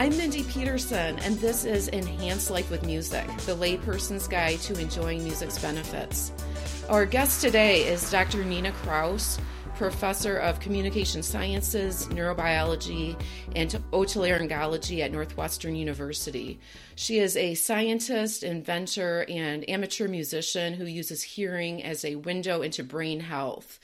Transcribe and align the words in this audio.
I'm 0.00 0.16
Mindy 0.16 0.44
Peterson, 0.44 1.18
and 1.18 1.38
this 1.40 1.66
is 1.66 1.88
Enhanced 1.88 2.50
Life 2.50 2.70
with 2.70 2.86
Music, 2.86 3.26
the 3.44 3.54
layperson's 3.54 4.26
guide 4.26 4.58
to 4.60 4.80
enjoying 4.80 5.22
music's 5.22 5.58
benefits. 5.58 6.32
Our 6.88 7.04
guest 7.04 7.42
today 7.42 7.86
is 7.86 8.10
Dr. 8.10 8.42
Nina 8.42 8.72
Kraus, 8.72 9.38
professor 9.74 10.38
of 10.38 10.58
communication 10.58 11.22
sciences, 11.22 12.06
neurobiology, 12.06 13.14
and 13.54 13.70
otolaryngology 13.92 15.00
at 15.00 15.12
Northwestern 15.12 15.76
University. 15.76 16.58
She 16.94 17.18
is 17.18 17.36
a 17.36 17.54
scientist, 17.54 18.42
inventor, 18.42 19.26
and 19.28 19.68
amateur 19.68 20.08
musician 20.08 20.72
who 20.72 20.86
uses 20.86 21.22
hearing 21.22 21.84
as 21.84 22.06
a 22.06 22.16
window 22.16 22.62
into 22.62 22.82
brain 22.82 23.20
health. 23.20 23.78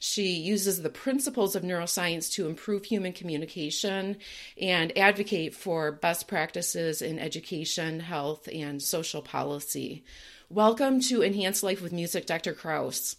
She 0.00 0.28
uses 0.28 0.82
the 0.82 0.90
principles 0.90 1.56
of 1.56 1.62
neuroscience 1.62 2.32
to 2.32 2.46
improve 2.46 2.84
human 2.84 3.12
communication 3.12 4.16
and 4.60 4.96
advocate 4.96 5.54
for 5.54 5.92
best 5.92 6.28
practices 6.28 7.02
in 7.02 7.18
education, 7.18 8.00
health, 8.00 8.48
and 8.52 8.82
social 8.82 9.22
policy. 9.22 10.04
Welcome 10.48 11.00
to 11.02 11.22
Enhanced 11.22 11.62
Life 11.62 11.82
with 11.82 11.92
Music, 11.92 12.26
Dr. 12.26 12.52
Kraus. 12.54 13.16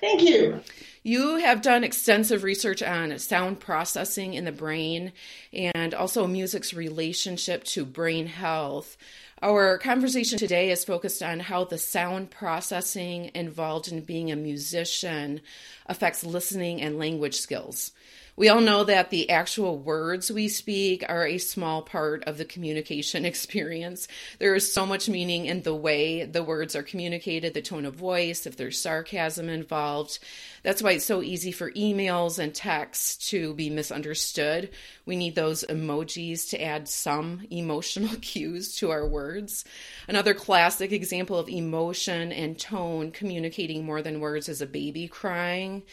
Thank 0.00 0.22
you. 0.22 0.60
You 1.02 1.36
have 1.36 1.62
done 1.62 1.84
extensive 1.84 2.42
research 2.42 2.82
on 2.82 3.18
sound 3.18 3.60
processing 3.60 4.34
in 4.34 4.44
the 4.44 4.52
brain 4.52 5.12
and 5.52 5.94
also 5.94 6.26
music's 6.26 6.74
relationship 6.74 7.62
to 7.64 7.84
brain 7.84 8.26
health. 8.26 8.96
Our 9.42 9.76
conversation 9.76 10.38
today 10.38 10.70
is 10.70 10.86
focused 10.86 11.22
on 11.22 11.40
how 11.40 11.64
the 11.64 11.76
sound 11.76 12.30
processing 12.30 13.32
involved 13.34 13.92
in 13.92 14.00
being 14.00 14.32
a 14.32 14.36
musician 14.36 15.42
affects 15.84 16.24
listening 16.24 16.80
and 16.80 16.98
language 16.98 17.36
skills. 17.36 17.92
We 18.38 18.50
all 18.50 18.60
know 18.60 18.84
that 18.84 19.08
the 19.08 19.30
actual 19.30 19.78
words 19.78 20.30
we 20.30 20.48
speak 20.48 21.02
are 21.08 21.26
a 21.26 21.38
small 21.38 21.80
part 21.80 22.22
of 22.24 22.36
the 22.36 22.44
communication 22.44 23.24
experience. 23.24 24.08
There 24.38 24.54
is 24.54 24.70
so 24.70 24.84
much 24.84 25.08
meaning 25.08 25.46
in 25.46 25.62
the 25.62 25.74
way 25.74 26.24
the 26.24 26.42
words 26.42 26.76
are 26.76 26.82
communicated, 26.82 27.54
the 27.54 27.62
tone 27.62 27.86
of 27.86 27.94
voice, 27.94 28.46
if 28.46 28.58
there's 28.58 28.78
sarcasm 28.78 29.48
involved. 29.48 30.18
That's 30.62 30.82
why 30.82 30.92
it's 30.92 31.06
so 31.06 31.22
easy 31.22 31.50
for 31.50 31.70
emails 31.72 32.38
and 32.38 32.54
texts 32.54 33.30
to 33.30 33.54
be 33.54 33.70
misunderstood. 33.70 34.68
We 35.06 35.16
need 35.16 35.34
those 35.34 35.64
emojis 35.66 36.50
to 36.50 36.62
add 36.62 36.90
some 36.90 37.46
emotional 37.50 38.16
cues 38.20 38.76
to 38.76 38.90
our 38.90 39.08
words. 39.08 39.64
Another 40.08 40.34
classic 40.34 40.92
example 40.92 41.38
of 41.38 41.48
emotion 41.48 42.32
and 42.32 42.58
tone 42.58 43.12
communicating 43.12 43.86
more 43.86 44.02
than 44.02 44.20
words 44.20 44.50
is 44.50 44.60
a 44.60 44.66
baby 44.66 45.08
crying. 45.08 45.84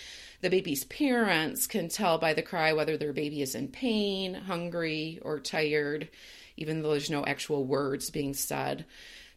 The 0.44 0.50
baby's 0.50 0.84
parents 0.84 1.68
can 1.68 1.88
tell 1.88 2.18
by 2.18 2.34
the 2.34 2.42
cry 2.42 2.74
whether 2.74 2.98
their 2.98 3.14
baby 3.14 3.42
is 3.42 3.56
in 3.56 3.70
pain, 3.70 4.34
hungry, 4.34 5.20
or 5.22 5.40
tired, 5.40 6.10
even 6.58 6.82
though 6.82 6.92
there's 6.92 7.10
no 7.10 7.26
actual 7.26 7.64
words 7.64 8.10
being 8.10 8.34
said. 8.34 8.84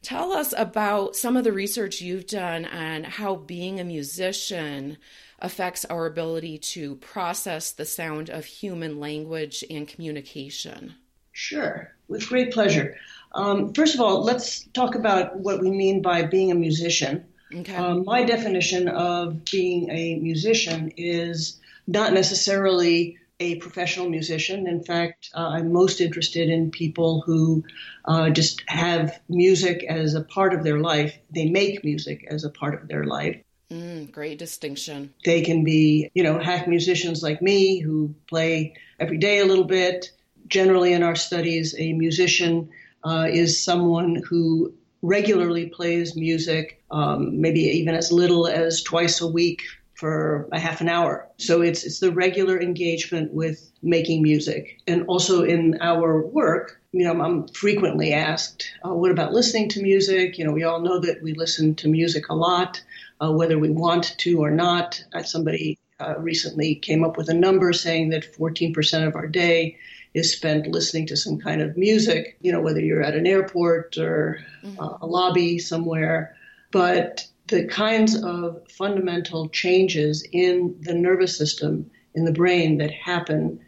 Tell 0.02 0.32
us 0.32 0.52
about 0.56 1.14
some 1.14 1.36
of 1.36 1.44
the 1.44 1.52
research 1.52 2.00
you've 2.00 2.26
done 2.26 2.64
on 2.64 3.04
how 3.04 3.36
being 3.36 3.78
a 3.78 3.84
musician 3.84 4.96
affects 5.38 5.84
our 5.84 6.06
ability 6.06 6.58
to 6.58 6.96
process 6.96 7.70
the 7.70 7.84
sound 7.84 8.28
of 8.28 8.44
human 8.44 8.98
language 8.98 9.62
and 9.70 9.86
communication. 9.86 10.96
Sure, 11.30 11.94
with 12.08 12.28
great 12.28 12.52
pleasure. 12.52 12.96
Um, 13.32 13.72
first 13.74 13.94
of 13.94 14.00
all, 14.00 14.24
let's 14.24 14.64
talk 14.74 14.96
about 14.96 15.36
what 15.36 15.60
we 15.60 15.70
mean 15.70 16.02
by 16.02 16.24
being 16.24 16.50
a 16.50 16.56
musician. 16.56 17.26
Okay. 17.54 17.74
Um, 17.74 18.04
my 18.04 18.24
definition 18.24 18.88
of 18.88 19.44
being 19.44 19.90
a 19.90 20.16
musician 20.16 20.92
is 20.96 21.60
not 21.86 22.12
necessarily 22.12 23.18
a 23.38 23.56
professional 23.56 24.08
musician. 24.08 24.66
In 24.66 24.82
fact, 24.82 25.30
uh, 25.34 25.48
I'm 25.48 25.72
most 25.72 26.00
interested 26.00 26.48
in 26.48 26.70
people 26.70 27.22
who 27.26 27.64
uh, 28.06 28.30
just 28.30 28.62
have 28.66 29.20
music 29.28 29.84
as 29.88 30.14
a 30.14 30.22
part 30.22 30.54
of 30.54 30.64
their 30.64 30.80
life. 30.80 31.18
They 31.30 31.46
make 31.46 31.84
music 31.84 32.26
as 32.30 32.44
a 32.44 32.50
part 32.50 32.80
of 32.80 32.88
their 32.88 33.04
life. 33.04 33.40
Mm, 33.70 34.10
great 34.10 34.38
distinction. 34.38 35.12
They 35.24 35.42
can 35.42 35.64
be, 35.64 36.10
you 36.14 36.22
know, 36.22 36.38
hack 36.38 36.68
musicians 36.68 37.22
like 37.22 37.42
me 37.42 37.80
who 37.80 38.14
play 38.28 38.74
every 38.98 39.18
day 39.18 39.40
a 39.40 39.44
little 39.44 39.64
bit. 39.64 40.12
Generally, 40.46 40.92
in 40.92 41.02
our 41.02 41.16
studies, 41.16 41.74
a 41.76 41.92
musician 41.92 42.70
uh, 43.04 43.26
is 43.28 43.62
someone 43.62 44.22
who 44.28 44.72
regularly 45.02 45.66
plays 45.66 46.16
music, 46.16 46.75
um, 46.90 47.40
maybe 47.40 47.60
even 47.60 47.94
as 47.94 48.12
little 48.12 48.46
as 48.46 48.82
twice 48.82 49.20
a 49.20 49.26
week 49.26 49.62
for 49.94 50.48
a 50.52 50.58
half 50.58 50.80
an 50.80 50.88
hour. 50.88 51.26
So 51.38 51.62
it's 51.62 51.84
it's 51.84 52.00
the 52.00 52.12
regular 52.12 52.60
engagement 52.60 53.32
with 53.32 53.70
making 53.82 54.22
music, 54.22 54.78
and 54.86 55.04
also 55.06 55.42
in 55.42 55.78
our 55.80 56.26
work. 56.26 56.80
You 56.92 57.04
know, 57.04 57.20
I'm 57.22 57.48
frequently 57.48 58.12
asked, 58.12 58.70
oh, 58.84 58.94
"What 58.94 59.10
about 59.10 59.32
listening 59.32 59.68
to 59.70 59.82
music?" 59.82 60.38
You 60.38 60.44
know, 60.44 60.52
we 60.52 60.64
all 60.64 60.80
know 60.80 61.00
that 61.00 61.22
we 61.22 61.32
listen 61.32 61.74
to 61.76 61.88
music 61.88 62.28
a 62.28 62.34
lot, 62.34 62.82
uh, 63.20 63.32
whether 63.32 63.58
we 63.58 63.70
want 63.70 64.16
to 64.18 64.42
or 64.42 64.50
not. 64.50 65.02
Uh, 65.12 65.22
somebody 65.22 65.78
uh, 65.98 66.14
recently 66.18 66.74
came 66.74 67.04
up 67.04 67.16
with 67.16 67.28
a 67.28 67.34
number 67.34 67.72
saying 67.72 68.10
that 68.10 68.34
14% 68.34 69.06
of 69.06 69.16
our 69.16 69.26
day 69.26 69.78
is 70.14 70.32
spent 70.32 70.66
listening 70.66 71.06
to 71.06 71.16
some 71.16 71.38
kind 71.38 71.60
of 71.60 71.76
music, 71.76 72.36
you 72.40 72.52
know, 72.52 72.60
whether 72.60 72.80
you're 72.80 73.02
at 73.02 73.14
an 73.14 73.26
airport 73.26 73.98
or 73.98 74.44
mm-hmm. 74.62 74.80
uh, 74.80 74.98
a 75.00 75.06
lobby 75.06 75.58
somewhere. 75.58 76.36
But 76.72 77.26
the 77.48 77.64
kinds 77.64 78.20
of 78.22 78.62
fundamental 78.70 79.48
changes 79.48 80.26
in 80.32 80.76
the 80.80 80.94
nervous 80.94 81.36
system 81.36 81.90
in 82.14 82.24
the 82.24 82.32
brain 82.32 82.78
that 82.78 82.90
happen 82.90 83.60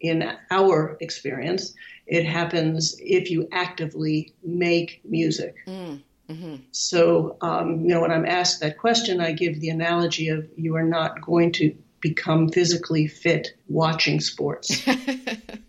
in 0.00 0.30
our 0.50 0.96
experience, 1.00 1.74
it 2.06 2.24
happens 2.24 2.96
if 3.00 3.30
you 3.30 3.48
actively 3.52 4.34
make 4.42 5.00
music. 5.04 5.56
Mm. 5.66 6.02
Mm-hmm. 6.28 6.56
So, 6.72 7.36
um, 7.40 7.82
you 7.82 7.88
know, 7.88 8.00
when 8.00 8.10
I'm 8.10 8.26
asked 8.26 8.60
that 8.60 8.78
question, 8.78 9.20
I 9.20 9.32
give 9.32 9.60
the 9.60 9.68
analogy 9.68 10.28
of 10.28 10.48
you 10.56 10.74
are 10.76 10.82
not 10.82 11.20
going 11.20 11.52
to 11.52 11.76
become 12.00 12.48
physically 12.48 13.06
fit 13.06 13.48
watching 13.68 14.20
sports. 14.20 14.86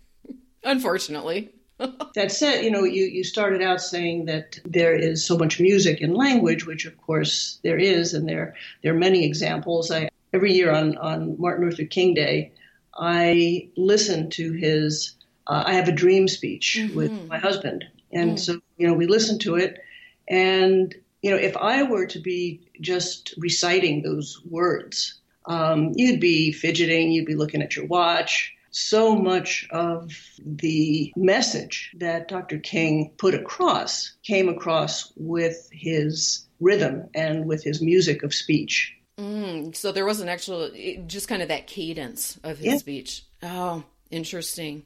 Unfortunately. 0.64 1.50
that 2.16 2.32
said, 2.32 2.64
you 2.64 2.72
know, 2.72 2.84
you, 2.84 3.06
you 3.06 3.24
started 3.24 3.62
out 3.62 3.82
saying 3.82 4.26
that 4.26 4.60
there 4.66 4.96
is 4.96 5.26
so 5.26 5.38
much 5.38 5.60
music 5.60 6.02
in 6.02 6.14
language, 6.14 6.66
which 6.66 6.86
of 6.86 6.98
course 6.98 7.60
there 7.64 7.78
is, 7.78 8.14
and 8.14 8.28
there 8.28 8.56
there 8.82 8.94
are 8.94 8.98
many 8.98 9.26
examples. 9.26 9.92
I 9.92 10.10
every 10.34 10.54
year 10.54 10.72
on, 10.72 10.98
on 10.98 11.40
Martin 11.40 11.70
Luther 11.70 11.86
King 11.86 12.14
Day, 12.14 12.52
I 12.96 13.70
listen 13.78 14.30
to 14.32 14.52
his 14.54 15.16
uh, 15.48 15.64
I 15.66 15.74
have 15.74 15.88
a 15.88 15.94
dream 15.94 16.28
speech 16.28 16.78
mm-hmm. 16.80 16.96
with 16.96 17.28
my 17.28 17.38
husband. 17.38 17.86
And 18.12 18.38
mm. 18.38 18.40
so, 18.40 18.60
you 18.78 18.88
know, 18.88 18.94
we 18.94 19.06
listen 19.06 19.38
to 19.40 19.56
it 19.56 19.80
and 20.28 20.94
you 21.22 21.32
know, 21.32 21.38
if 21.38 21.58
I 21.58 21.84
were 21.84 22.06
to 22.08 22.20
be 22.20 22.62
just 22.80 23.34
reciting 23.38 24.04
those 24.04 24.42
words, 24.50 25.20
um, 25.46 25.94
you'd 25.96 26.20
be 26.20 26.52
fidgeting, 26.52 27.12
you'd 27.12 27.26
be 27.26 27.36
looking 27.36 27.62
at 27.62 27.76
your 27.76 27.86
watch, 27.86 28.54
so 28.72 29.16
much 29.16 29.68
of 29.72 30.12
the 30.44 31.12
message 31.16 31.94
that 31.98 32.28
Dr. 32.28 32.60
King 32.60 33.12
put 33.18 33.34
across 33.34 34.14
came 34.24 34.50
across 34.50 35.12
with 35.16 35.70
his 35.72 36.46
rhythm 36.60 37.10
and 37.14 37.46
with 37.46 37.64
his 37.64 37.82
music 37.82 38.24
of 38.24 38.34
speech. 38.34 38.94
Mm, 39.20 39.76
so 39.76 39.92
there 39.92 40.06
was 40.06 40.22
an 40.22 40.30
actual, 40.30 40.70
just 41.08 41.28
kind 41.28 41.42
of 41.42 41.48
that 41.48 41.68
cadence 41.68 42.40
of 42.44 42.58
his 42.60 42.74
yeah. 42.74 42.78
speech. 42.78 43.26
Oh, 43.42 43.84
interesting. 44.12 44.84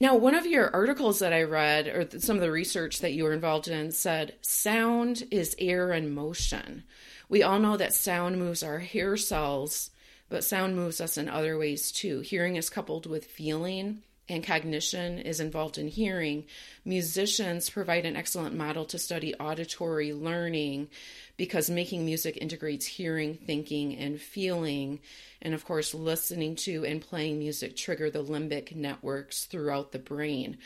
Now, 0.00 0.16
one 0.16 0.34
of 0.34 0.46
your 0.46 0.74
articles 0.74 1.18
that 1.18 1.32
I 1.32 1.42
read, 1.42 1.88
or 1.88 2.06
some 2.20 2.36
of 2.36 2.42
the 2.42 2.52
research 2.52 3.00
that 3.00 3.12
you 3.12 3.24
were 3.24 3.32
involved 3.32 3.66
in, 3.66 3.90
said 3.90 4.36
sound 4.42 5.24
is 5.30 5.56
air 5.58 5.92
in 5.92 6.14
motion. 6.14 6.84
We 7.28 7.42
all 7.42 7.58
know 7.58 7.76
that 7.76 7.92
sound 7.92 8.38
moves 8.38 8.62
our 8.62 8.78
hair 8.78 9.16
cells 9.16 9.90
but 10.28 10.44
sound 10.44 10.76
moves 10.76 11.00
us 11.00 11.16
in 11.16 11.28
other 11.28 11.58
ways 11.58 11.90
too. 11.90 12.20
Hearing 12.20 12.56
is 12.56 12.70
coupled 12.70 13.06
with 13.06 13.24
feeling, 13.24 14.02
and 14.28 14.44
cognition 14.44 15.18
is 15.18 15.40
involved 15.40 15.78
in 15.78 15.88
hearing. 15.88 16.44
Musicians 16.84 17.70
provide 17.70 18.04
an 18.04 18.16
excellent 18.16 18.54
model 18.54 18.84
to 18.86 18.98
study 18.98 19.34
auditory 19.36 20.12
learning 20.12 20.88
because 21.36 21.70
making 21.70 22.04
music 22.04 22.36
integrates 22.40 22.84
hearing, 22.84 23.34
thinking, 23.34 23.96
and 23.96 24.20
feeling. 24.20 25.00
And 25.40 25.54
of 25.54 25.64
course, 25.64 25.94
listening 25.94 26.56
to 26.56 26.84
and 26.84 27.00
playing 27.00 27.38
music 27.38 27.76
trigger 27.76 28.10
the 28.10 28.22
limbic 28.22 28.74
networks 28.74 29.44
throughout 29.44 29.92
the 29.92 29.98
brain. 29.98 30.58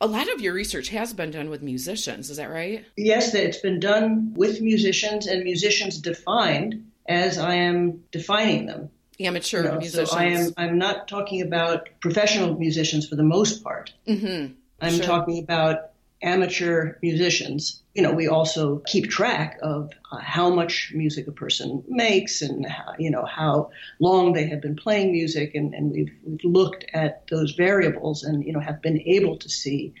A 0.00 0.06
lot 0.06 0.32
of 0.32 0.40
your 0.40 0.54
research 0.54 0.88
has 0.90 1.12
been 1.12 1.32
done 1.32 1.50
with 1.50 1.60
musicians, 1.60 2.30
is 2.30 2.36
that 2.36 2.50
right? 2.50 2.84
Yes, 2.96 3.34
it's 3.34 3.58
been 3.58 3.80
done 3.80 4.32
with 4.34 4.60
musicians 4.60 5.26
and 5.26 5.42
musicians 5.42 5.98
defined 5.98 6.87
as 7.08 7.38
I 7.38 7.54
am 7.54 8.04
defining 8.12 8.66
them. 8.66 8.90
Amateur 9.18 9.64
you 9.64 9.68
know, 9.68 9.78
musicians. 9.78 10.10
So 10.10 10.16
I 10.16 10.24
am. 10.26 10.52
I'm 10.56 10.78
not 10.78 11.08
talking 11.08 11.42
about 11.42 11.88
professional 12.00 12.56
musicians 12.56 13.08
for 13.08 13.16
the 13.16 13.24
most 13.24 13.64
part. 13.64 13.92
Mm-hmm. 14.06 14.52
I'm 14.80 14.94
sure. 14.94 15.04
talking 15.04 15.42
about 15.42 15.90
amateur 16.22 16.94
musicians, 17.02 17.82
you 17.94 18.02
know, 18.02 18.12
we 18.12 18.28
also 18.28 18.82
keep 18.86 19.08
track 19.08 19.58
of 19.62 19.92
uh, 20.10 20.18
how 20.18 20.50
much 20.50 20.92
music 20.94 21.26
a 21.28 21.32
person 21.32 21.84
makes 21.88 22.42
and 22.42 22.66
how, 22.66 22.94
you 22.98 23.10
know 23.10 23.24
how 23.24 23.70
long 23.98 24.32
they 24.32 24.46
have 24.48 24.60
been 24.60 24.76
playing 24.76 25.12
music, 25.12 25.54
and, 25.54 25.74
and 25.74 25.90
we've, 25.90 26.12
we've 26.24 26.44
looked 26.44 26.84
at 26.92 27.26
those 27.28 27.52
variables 27.52 28.24
and 28.24 28.44
you 28.44 28.52
know 28.52 28.60
have 28.60 28.82
been 28.82 29.00
able 29.00 29.36
to 29.36 29.48
see 29.48 29.94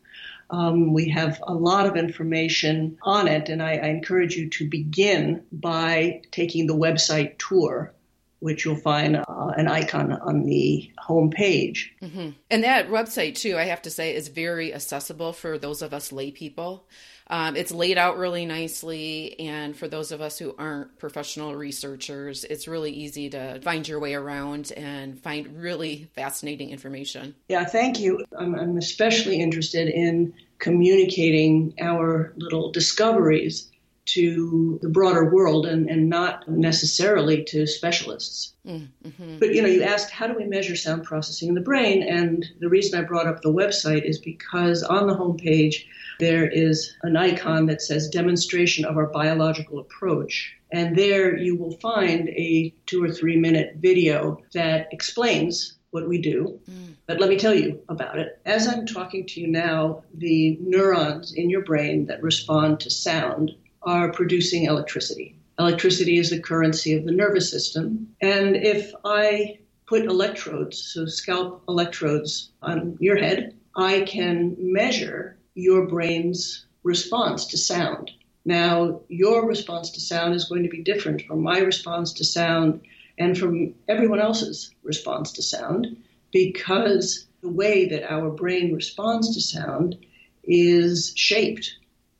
Um, 0.51 0.93
we 0.93 1.11
have 1.11 1.43
a 1.47 1.55
lot 1.55 1.87
of 1.87 1.97
information 1.97 2.99
on 3.03 3.29
it, 3.29 3.49
and 3.49 3.63
I, 3.63 3.73
I 3.73 3.87
encourage 3.89 4.37
you 4.37 4.49
to 4.51 4.69
begin 4.69 5.45
by 5.53 6.23
taking 6.31 6.67
the 6.67 6.77
website 6.77 7.39
tour 7.39 7.95
which 8.41 8.65
you'll 8.65 8.77
find 8.77 9.17
uh, 9.17 9.25
an 9.57 9.67
icon 9.67 10.13
on 10.13 10.45
the 10.45 10.91
home 10.99 11.31
page. 11.31 11.95
Mm-hmm. 12.01 12.31
And 12.51 12.65
that 12.65 12.89
website, 12.89 13.35
too, 13.35 13.57
I 13.57 13.65
have 13.65 13.83
to 13.83 13.91
say, 13.91 14.15
is 14.15 14.29
very 14.29 14.73
accessible 14.73 15.33
for 15.33 15.59
those 15.59 15.83
of 15.83 15.93
us 15.93 16.13
lay 16.13 16.31
people. 16.31 16.87
Um, 17.31 17.57
it's 17.57 17.73
laid 17.73 17.99
out 17.99 18.17
really 18.17 18.47
nicely, 18.47 19.39
and 19.39 19.77
for 19.77 19.87
those 19.87 20.13
of 20.13 20.21
us 20.21 20.39
who 20.39 20.55
aren't 20.59 20.99
professional 20.99 21.55
researchers, 21.55 22.45
it's 22.45 22.67
really 22.67 22.91
easy 22.93 23.29
to 23.31 23.61
find 23.61 23.87
your 23.87 24.01
way 24.01 24.15
around 24.15 24.73
and 24.77 25.21
find 25.21 25.61
really 25.61 26.09
fascinating 26.15 26.71
information. 26.71 27.35
Yeah, 27.49 27.65
thank 27.65 28.01
you. 28.01 28.25
I'm, 28.39 28.55
I'm 28.55 28.77
especially 28.79 29.41
interested 29.41 29.89
in 29.89 30.33
communicating 30.59 31.75
our 31.81 32.33
little 32.37 32.73
discoveries 32.73 33.69
to 34.15 34.79
the 34.83 34.89
broader 34.89 35.31
world 35.31 35.67
and, 35.67 35.89
and 35.89 36.09
not 36.09 36.49
necessarily 36.49 37.45
to 37.45 37.67
specialists. 37.67 38.55
Mm-hmm. 38.67 39.39
But 39.39 39.55
you 39.55 39.63
know, 39.63 39.69
you 39.69 39.83
asked 39.83 40.11
how 40.11 40.27
do 40.27 40.35
we 40.35 40.45
measure 40.45 40.77
sound 40.77 41.05
processing 41.05 41.49
in 41.49 41.55
the 41.55 41.61
brain, 41.61 42.03
and 42.03 42.45
the 42.61 42.69
reason 42.69 42.99
I 42.99 43.03
brought 43.03 43.27
up 43.27 43.43
the 43.43 43.53
website 43.53 44.05
is 44.05 44.19
because 44.19 44.83
on 44.83 45.07
the 45.07 45.17
homepage 45.17 45.85
there 46.19 46.49
is 46.49 46.95
an 47.03 47.17
icon 47.17 47.67
that 47.67 47.81
says 47.81 48.09
demonstration 48.09 48.85
of 48.85 48.97
our 48.97 49.07
biological 49.07 49.79
approach. 49.79 50.55
And 50.73 50.97
there 50.97 51.37
you 51.37 51.57
will 51.57 51.79
find 51.79 52.29
a 52.29 52.75
two 52.87 53.03
or 53.03 53.11
three 53.11 53.37
minute 53.37 53.77
video 53.77 54.43
that 54.53 54.89
explains 54.93 55.79
what 55.91 56.09
we 56.09 56.21
do. 56.21 56.61
Mm. 56.71 56.95
But 57.07 57.21
let 57.21 57.31
me 57.31 57.39
tell 57.39 57.55
you 57.55 57.81
about 57.89 58.19
it. 58.19 58.39
As 58.45 58.69
I'm 58.69 58.85
talking 58.85 59.27
to 59.27 59.41
you 59.41 59.47
now, 59.47 60.03
the 60.13 60.59
neurons 60.61 61.33
in 61.33 61.49
your 61.49 61.63
brain 61.63 62.07
that 62.07 62.23
respond 62.23 62.81
to 62.81 62.91
sound 62.91 63.53
are 63.83 64.13
producing 64.13 64.65
electricity. 64.65 65.37
Electricity 65.59 66.19
is 66.19 66.31
the 66.31 66.41
currency 66.41 66.95
of 66.95 67.05
the 67.05 67.13
nervous 67.13 67.51
system. 67.51 68.15
And 68.21 68.57
if 68.57 68.93
I 69.05 69.59
put 69.87 70.05
electrodes, 70.05 70.79
so 70.93 71.07
scalp 71.07 71.63
electrodes 71.69 72.51
on 72.63 72.97
your 73.01 73.17
head, 73.17 73.55
I 73.77 74.03
can 74.03 74.57
measure 74.59 75.37
your 75.55 75.87
brain's 75.87 76.67
response 76.83 77.47
to 77.47 77.57
sound. 77.59 78.11
Now, 78.45 79.01
your 79.09 79.47
response 79.47 79.91
to 79.91 80.01
sound 80.01 80.35
is 80.35 80.45
going 80.45 80.63
to 80.63 80.69
be 80.69 80.83
different 80.83 81.23
from 81.23 81.43
my 81.43 81.59
response 81.59 82.13
to 82.15 82.25
sound 82.25 82.81
and 83.19 83.37
from 83.37 83.75
everyone 83.89 84.21
else's 84.21 84.73
response 84.83 85.33
to 85.33 85.43
sound 85.43 85.97
because 86.33 87.27
the 87.43 87.51
way 87.51 87.87
that 87.89 88.11
our 88.11 88.31
brain 88.31 88.75
responds 88.75 89.35
to 89.35 89.41
sound 89.41 89.97
is 90.45 91.13
shaped 91.17 91.78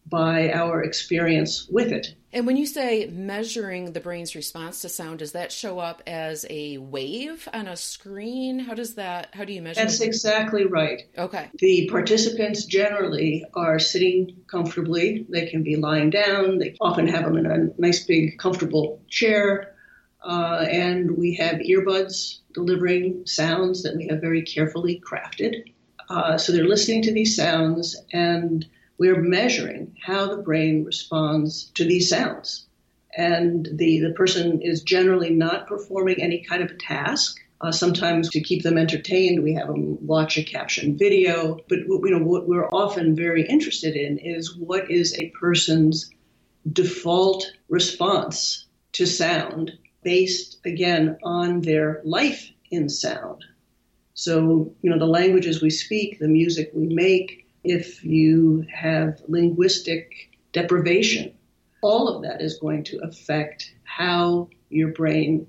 by 0.09 0.53
our 0.53 0.83
experience 0.83 1.67
with 1.69 1.93
it. 1.93 2.15
And 2.33 2.47
when 2.47 2.57
you 2.57 2.67
say 2.67 3.07
measuring 3.07 3.93
the 3.93 4.01
brain's 4.01 4.35
response 4.35 4.83
to 4.83 4.89
sound, 4.89 5.21
does 5.21 5.33
that 5.33 5.51
show 5.51 5.79
up 5.79 6.03
as 6.07 6.45
a 6.51 6.77
wave 6.79 7.49
on 7.55 7.67
a 7.67 7.77
screen? 7.77 8.59
How 8.59 8.75
does 8.75 8.97
that, 8.97 9.31
how 9.33 9.45
do 9.45 9.53
you 9.53 9.63
measure 9.63 9.81
That's 9.81 10.01
exactly 10.01 10.67
right. 10.67 11.03
Okay. 11.17 11.49
The 11.55 11.89
participants 11.91 12.67
generally 12.67 13.45
are 13.55 13.79
sitting 13.79 14.43
comfortably. 14.47 15.27
They 15.29 15.47
can 15.47 15.63
be 15.63 15.77
lying 15.77 16.11
down. 16.11 16.59
They 16.59 16.77
often 16.81 17.09
have 17.09 17.25
them 17.25 17.39
in 17.39 17.47
a 17.47 17.81
nice 17.81 18.05
big 18.05 18.39
comfortable 18.39 19.01
chair. 19.09 19.75
Uh, 20.23 20.67
and 20.71 21.17
we 21.17 21.37
have 21.37 21.57
earbuds 21.57 22.41
delivering 22.53 23.25
sounds 23.25 23.85
that 23.85 23.97
we 23.97 24.09
have 24.09 24.21
very 24.21 24.43
carefully 24.43 25.01
crafted. 25.01 25.73
Uh, 26.11 26.37
so 26.37 26.53
they're 26.53 26.69
listening 26.69 27.03
to 27.03 27.13
these 27.13 27.37
sounds 27.37 27.97
and 28.13 28.67
we're 28.99 29.23
measuring 29.23 29.97
how 30.05 30.27
the 30.27 30.43
brain 30.43 30.85
responds 30.85 31.71
to 31.75 31.85
these 31.85 32.11
sounds. 32.11 32.67
And 33.17 33.69
the, 33.73 34.01
the 34.01 34.13
person 34.13 34.61
is 34.61 34.83
generally 34.83 35.31
not 35.31 35.67
performing 35.67 36.21
any 36.21 36.45
kind 36.45 36.63
of 36.63 36.71
a 36.71 36.77
task. 36.77 37.41
Uh, 37.61 37.73
sometimes 37.73 38.31
to 38.31 38.41
keep 38.41 38.63
them 38.63 38.79
entertained, 38.79 39.43
we 39.43 39.55
have 39.55 39.67
them 39.67 40.05
watch 40.07 40.37
a 40.37 40.45
captioned 40.45 40.99
video. 40.99 41.59
But 41.69 41.79
you 41.79 42.11
know 42.11 42.25
what 42.25 42.47
we're 42.47 42.69
often 42.69 43.17
very 43.17 43.47
interested 43.47 43.97
in 43.97 44.19
is 44.19 44.57
what 44.57 44.91
is 44.91 45.17
a 45.19 45.31
person's 45.31 46.11
default 46.71 47.51
response 47.69 48.67
to 48.93 49.07
sound 49.07 49.73
based 50.05 50.59
again 50.65 51.19
on 51.23 51.61
their 51.63 52.01
life 52.05 52.51
in 52.71 52.89
sound. 52.89 53.45
So 54.15 54.73
you 54.83 54.91
know 54.91 54.99
the 54.99 55.07
languages 55.07 55.61
we 55.61 55.71
speak, 55.71 56.21
the 56.21 56.29
music 56.29 56.71
we 56.75 56.87
make, 56.87 57.48
if 57.65 58.05
you 58.05 58.67
have 58.73 59.23
linguistic 59.29 60.31
deprivation, 60.53 61.33
all 61.83 62.09
of 62.09 62.23
that 62.23 62.41
is 62.41 62.59
going 62.59 62.85
to 62.85 62.99
affect 62.99 63.75
how 63.85 64.49
your 64.69 64.93
brain 64.93 65.47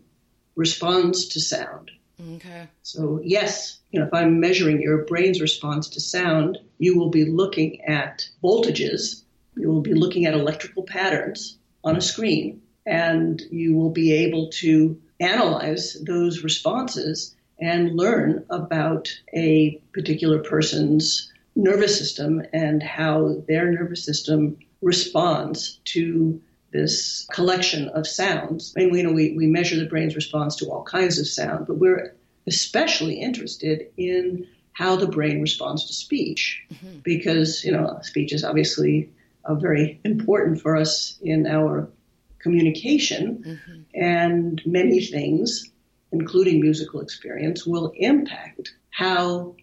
responds 0.56 1.28
to 1.30 1.40
sound. 1.40 1.92
Okay. 2.36 2.68
So, 2.84 3.22
yes, 3.24 3.80
you 3.92 4.00
know, 4.00 4.08
if 4.08 4.14
I'm 4.14 4.40
measuring 4.40 4.82
your 4.82 5.06
brain's 5.06 5.42
response 5.42 5.88
to 5.90 6.02
sound, 6.02 6.58
you 6.78 6.98
will 6.98 7.10
be 7.10 7.26
looking 7.26 7.82
at 7.86 8.28
voltages, 8.44 9.24
you 9.56 9.70
will 9.70 9.82
be 9.82 9.94
looking 9.94 10.26
at 10.26 10.34
electrical 10.34 10.84
patterns 10.84 11.58
on 11.84 11.96
a 11.96 12.02
screen, 12.02 12.62
and 12.86 13.42
you 13.52 13.76
will 13.76 13.90
be 13.90 14.12
able 14.12 14.50
to 14.50 15.00
analyze 15.20 15.98
those 16.06 16.44
responses 16.44 17.36
and 17.60 17.96
learn 17.96 18.46
about 18.50 19.10
a 19.34 19.82
particular 19.94 20.40
person's 20.40 21.32
nervous 21.56 21.98
system 21.98 22.42
and 22.54 22.82
how 22.82 23.44
their 23.48 23.72
nervous 23.72 24.04
system 24.04 24.58
responds 24.82 25.80
to 25.86 26.42
this 26.72 27.28
collection 27.34 27.90
of 27.90 28.08
sounds. 28.08 28.74
I 28.78 28.82
mean, 28.82 28.92
we 28.92 29.04
know 29.04 29.12
we, 29.12 29.34
we 29.36 29.48
measure 29.48 29.78
the 29.78 29.90
brain's 29.90 30.16
response 30.16 30.56
to 30.58 30.68
all 30.68 30.84
kinds 30.84 31.20
of 31.20 31.28
sound, 31.28 31.68
but 31.68 31.78
we're 31.78 32.16
especially 32.48 33.20
interested 33.20 33.88
in 33.98 34.48
how 34.74 34.96
the 34.96 35.08
brain 35.08 35.42
responds 35.42 35.88
to 35.88 35.94
speech 35.94 36.64
mm-hmm. 36.72 37.00
because, 37.00 37.64
you 37.66 37.72
know, 37.72 38.00
speech 38.04 38.32
is 38.32 38.44
obviously 38.44 39.10
uh, 39.46 39.56
very 39.56 40.00
important 40.06 40.62
for 40.62 40.78
us 40.78 41.18
in 41.22 41.48
our 41.48 41.90
communication, 42.40 43.44
mm-hmm. 43.46 43.82
and 43.94 44.62
many 44.66 45.02
things, 45.04 45.70
including 46.12 46.62
musical 46.62 47.02
experience, 47.02 47.66
will 47.66 47.92
impact 47.96 48.74
how 48.90 49.56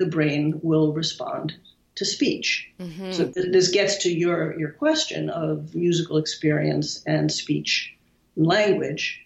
the 0.00 0.06
brain 0.06 0.58
will 0.62 0.94
respond 0.94 1.54
to 1.94 2.04
speech. 2.06 2.68
Mm-hmm. 2.80 3.12
So 3.12 3.30
th- 3.30 3.52
this 3.52 3.70
gets 3.70 3.98
to 3.98 4.10
your, 4.10 4.58
your 4.58 4.70
question 4.70 5.28
of 5.28 5.74
musical 5.74 6.16
experience 6.16 7.02
and 7.06 7.30
speech 7.30 7.94
and 8.34 8.46
language. 8.46 9.20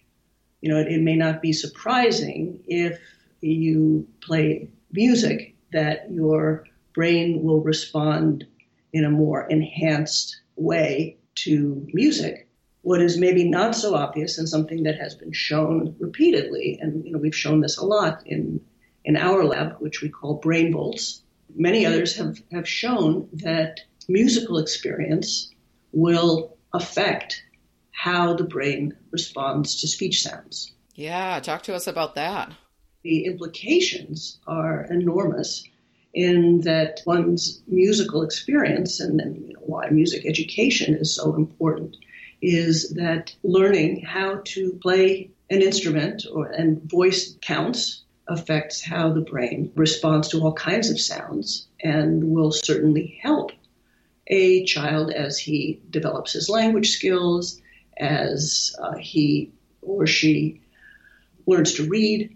You 0.59 0.69
know, 0.69 0.79
it, 0.79 0.87
it 0.87 1.01
may 1.01 1.15
not 1.15 1.41
be 1.41 1.53
surprising 1.53 2.59
if 2.67 2.99
you 3.39 4.05
play 4.21 4.67
music 4.91 5.55
that 5.71 6.11
your 6.11 6.65
brain 6.93 7.41
will 7.41 7.61
respond 7.61 8.45
in 8.91 9.05
a 9.05 9.09
more 9.09 9.47
enhanced 9.47 10.41
way 10.57 11.17
to 11.35 11.87
music. 11.93 12.49
What 12.81 13.01
is 13.01 13.17
maybe 13.17 13.49
not 13.49 13.75
so 13.75 13.95
obvious 13.95 14.37
and 14.37 14.49
something 14.49 14.83
that 14.83 14.99
has 14.99 15.15
been 15.15 15.31
shown 15.31 15.95
repeatedly, 15.99 16.79
and 16.81 17.05
you 17.05 17.13
know, 17.13 17.19
we've 17.19 17.35
shown 17.35 17.61
this 17.61 17.77
a 17.77 17.85
lot 17.85 18.21
in 18.25 18.59
in 19.05 19.15
our 19.15 19.43
lab, 19.45 19.77
which 19.79 20.01
we 20.01 20.09
call 20.09 20.35
brain 20.35 20.73
volts, 20.73 21.21
many 21.55 21.85
others 21.85 22.17
have, 22.17 22.41
have 22.51 22.67
shown 22.67 23.29
that 23.33 23.79
musical 24.09 24.57
experience 24.57 25.53
will 25.93 26.57
affect 26.73 27.41
how 27.91 28.33
the 28.33 28.43
brain 28.43 28.93
responds 29.11 29.79
to 29.79 29.87
speech 29.87 30.21
sounds. 30.21 30.73
Yeah, 30.95 31.39
talk 31.39 31.63
to 31.63 31.75
us 31.75 31.87
about 31.87 32.15
that. 32.15 32.51
The 33.03 33.25
implications 33.25 34.39
are 34.47 34.85
enormous 34.85 35.63
in 36.13 36.61
that 36.61 37.01
one's 37.05 37.61
musical 37.67 38.23
experience 38.23 38.99
and 38.99 39.19
then 39.19 39.35
you 39.35 39.53
know, 39.53 39.59
why 39.61 39.89
music 39.89 40.25
education 40.25 40.95
is 40.95 41.13
so 41.13 41.35
important 41.35 41.95
is 42.41 42.91
that 42.91 43.35
learning 43.43 44.01
how 44.01 44.41
to 44.45 44.71
play 44.81 45.29
an 45.49 45.61
instrument 45.61 46.25
or 46.31 46.47
and 46.47 46.81
voice 46.89 47.35
counts 47.41 48.04
affects 48.27 48.83
how 48.83 49.11
the 49.11 49.21
brain 49.21 49.71
responds 49.75 50.29
to 50.29 50.41
all 50.41 50.53
kinds 50.53 50.89
of 50.89 50.99
sounds 50.99 51.67
and 51.83 52.23
will 52.23 52.51
certainly 52.51 53.19
help 53.21 53.51
a 54.27 54.65
child 54.65 55.11
as 55.11 55.37
he 55.37 55.79
develops 55.89 56.33
his 56.33 56.49
language 56.49 56.91
skills, 56.91 57.61
as 57.97 58.75
uh, 58.79 58.95
he 58.95 59.51
or 59.81 60.07
she 60.07 60.61
learns 61.45 61.73
to 61.75 61.87
read. 61.87 62.35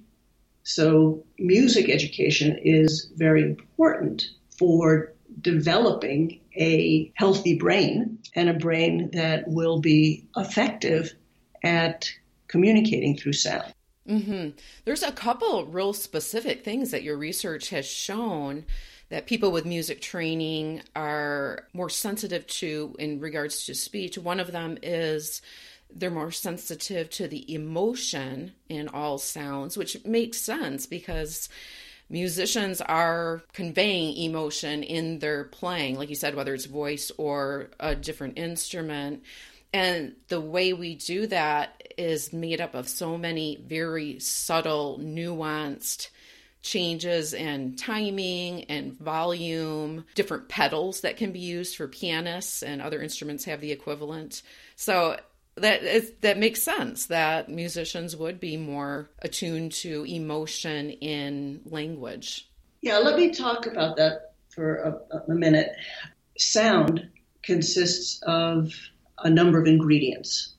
So, 0.63 1.23
music 1.39 1.89
education 1.89 2.59
is 2.63 3.11
very 3.15 3.41
important 3.41 4.29
for 4.57 5.13
developing 5.41 6.41
a 6.55 7.11
healthy 7.15 7.57
brain 7.57 8.19
and 8.35 8.49
a 8.49 8.53
brain 8.53 9.09
that 9.13 9.47
will 9.47 9.79
be 9.79 10.25
effective 10.35 11.13
at 11.63 12.11
communicating 12.47 13.17
through 13.17 13.33
sound. 13.33 13.73
Mm-hmm. 14.09 14.57
There's 14.85 15.03
a 15.03 15.11
couple 15.11 15.65
real 15.65 15.93
specific 15.93 16.65
things 16.65 16.91
that 16.91 17.03
your 17.03 17.17
research 17.17 17.69
has 17.69 17.85
shown 17.85 18.65
that 19.09 19.27
people 19.27 19.51
with 19.51 19.65
music 19.65 20.01
training 20.01 20.81
are 20.95 21.67
more 21.73 21.89
sensitive 21.89 22.45
to 22.47 22.95
in 22.99 23.19
regards 23.19 23.65
to 23.65 23.75
speech. 23.75 24.17
One 24.17 24.39
of 24.39 24.51
them 24.51 24.77
is 24.81 25.41
they're 25.93 26.11
more 26.11 26.31
sensitive 26.31 27.09
to 27.11 27.27
the 27.27 27.51
emotion 27.53 28.53
in 28.67 28.87
all 28.87 29.17
sounds, 29.17 29.77
which 29.77 30.03
makes 30.05 30.37
sense 30.37 30.85
because 30.85 31.49
musicians 32.09 32.81
are 32.81 33.43
conveying 33.53 34.15
emotion 34.17 34.83
in 34.83 35.19
their 35.19 35.45
playing, 35.45 35.97
like 35.97 36.09
you 36.09 36.15
said, 36.15 36.35
whether 36.35 36.53
it's 36.53 36.65
voice 36.65 37.11
or 37.17 37.69
a 37.79 37.95
different 37.95 38.37
instrument. 38.37 39.23
And 39.73 40.15
the 40.27 40.41
way 40.41 40.73
we 40.73 40.95
do 40.95 41.27
that 41.27 41.78
is 41.99 42.31
made 42.31 42.61
up 42.61 42.73
of 42.73 42.87
so 42.87 43.17
many 43.17 43.57
very 43.67 44.19
subtle, 44.19 44.99
nuanced 44.99 46.09
changes 46.61 47.33
in 47.33 47.75
timing 47.75 48.63
and 48.65 48.97
volume, 48.97 50.05
different 50.15 50.47
pedals 50.49 51.01
that 51.01 51.17
can 51.17 51.31
be 51.31 51.39
used 51.39 51.75
for 51.75 51.87
pianists 51.87 52.63
and 52.63 52.81
other 52.81 53.01
instruments 53.01 53.45
have 53.45 53.61
the 53.61 53.71
equivalent. 53.71 54.41
So 54.75 55.17
that 55.55 55.83
is, 55.83 56.11
that 56.21 56.37
makes 56.37 56.63
sense 56.63 57.07
that 57.07 57.49
musicians 57.49 58.15
would 58.15 58.39
be 58.39 58.55
more 58.57 59.09
attuned 59.21 59.73
to 59.73 60.05
emotion 60.05 60.91
in 60.91 61.61
language. 61.65 62.49
Yeah, 62.81 62.99
let 62.99 63.17
me 63.17 63.31
talk 63.31 63.65
about 63.67 63.97
that 63.97 64.33
for 64.49 65.01
a, 65.09 65.31
a 65.31 65.35
minute. 65.35 65.71
Sound 66.37 67.09
consists 67.43 68.21
of 68.23 68.71
a 69.17 69.29
number 69.29 69.59
of 69.59 69.67
ingredients 69.67 70.53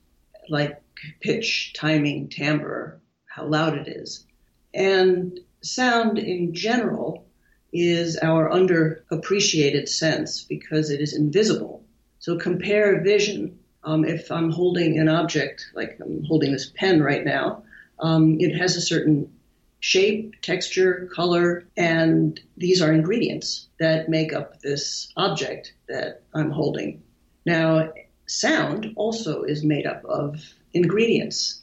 like 0.51 0.83
pitch, 1.21 1.73
timing, 1.75 2.29
timbre, 2.29 3.01
how 3.27 3.47
loud 3.47 3.77
it 3.77 3.89
is. 3.89 4.27
And 4.75 5.39
sound 5.63 6.19
in 6.19 6.55
general 6.55 7.27
is 7.73 8.17
our 8.17 8.51
underappreciated 8.51 9.89
sense 9.89 10.45
because 10.45 10.91
it 10.91 11.01
is 11.01 11.15
invisible. 11.15 11.85
So 12.19 12.37
compare 12.37 13.03
vision. 13.03 13.59
Um, 13.83 14.05
if 14.05 14.31
I'm 14.31 14.51
holding 14.51 14.99
an 14.99 15.09
object, 15.09 15.71
like 15.75 15.99
I'm 16.01 16.25
holding 16.25 16.53
this 16.53 16.71
pen 16.77 17.03
right 17.03 17.25
now, 17.25 17.63
um, 17.99 18.37
it 18.41 18.57
has 18.57 18.77
a 18.77 18.81
certain 18.81 19.33
shape, 19.81 20.35
texture, 20.43 21.09
color, 21.15 21.65
and 21.77 22.39
these 22.57 22.83
are 22.83 22.93
ingredients 22.93 23.69
that 23.79 24.11
make 24.11 24.33
up 24.35 24.61
this 24.61 25.11
object 25.17 25.73
that 25.89 26.23
I'm 26.35 26.51
holding. 26.51 27.03
Now, 27.47 27.91
sound 28.27 28.93
also 28.97 29.43
is 29.43 29.65
made 29.65 29.87
up 29.87 30.05
of 30.05 30.43
ingredients. 30.73 31.63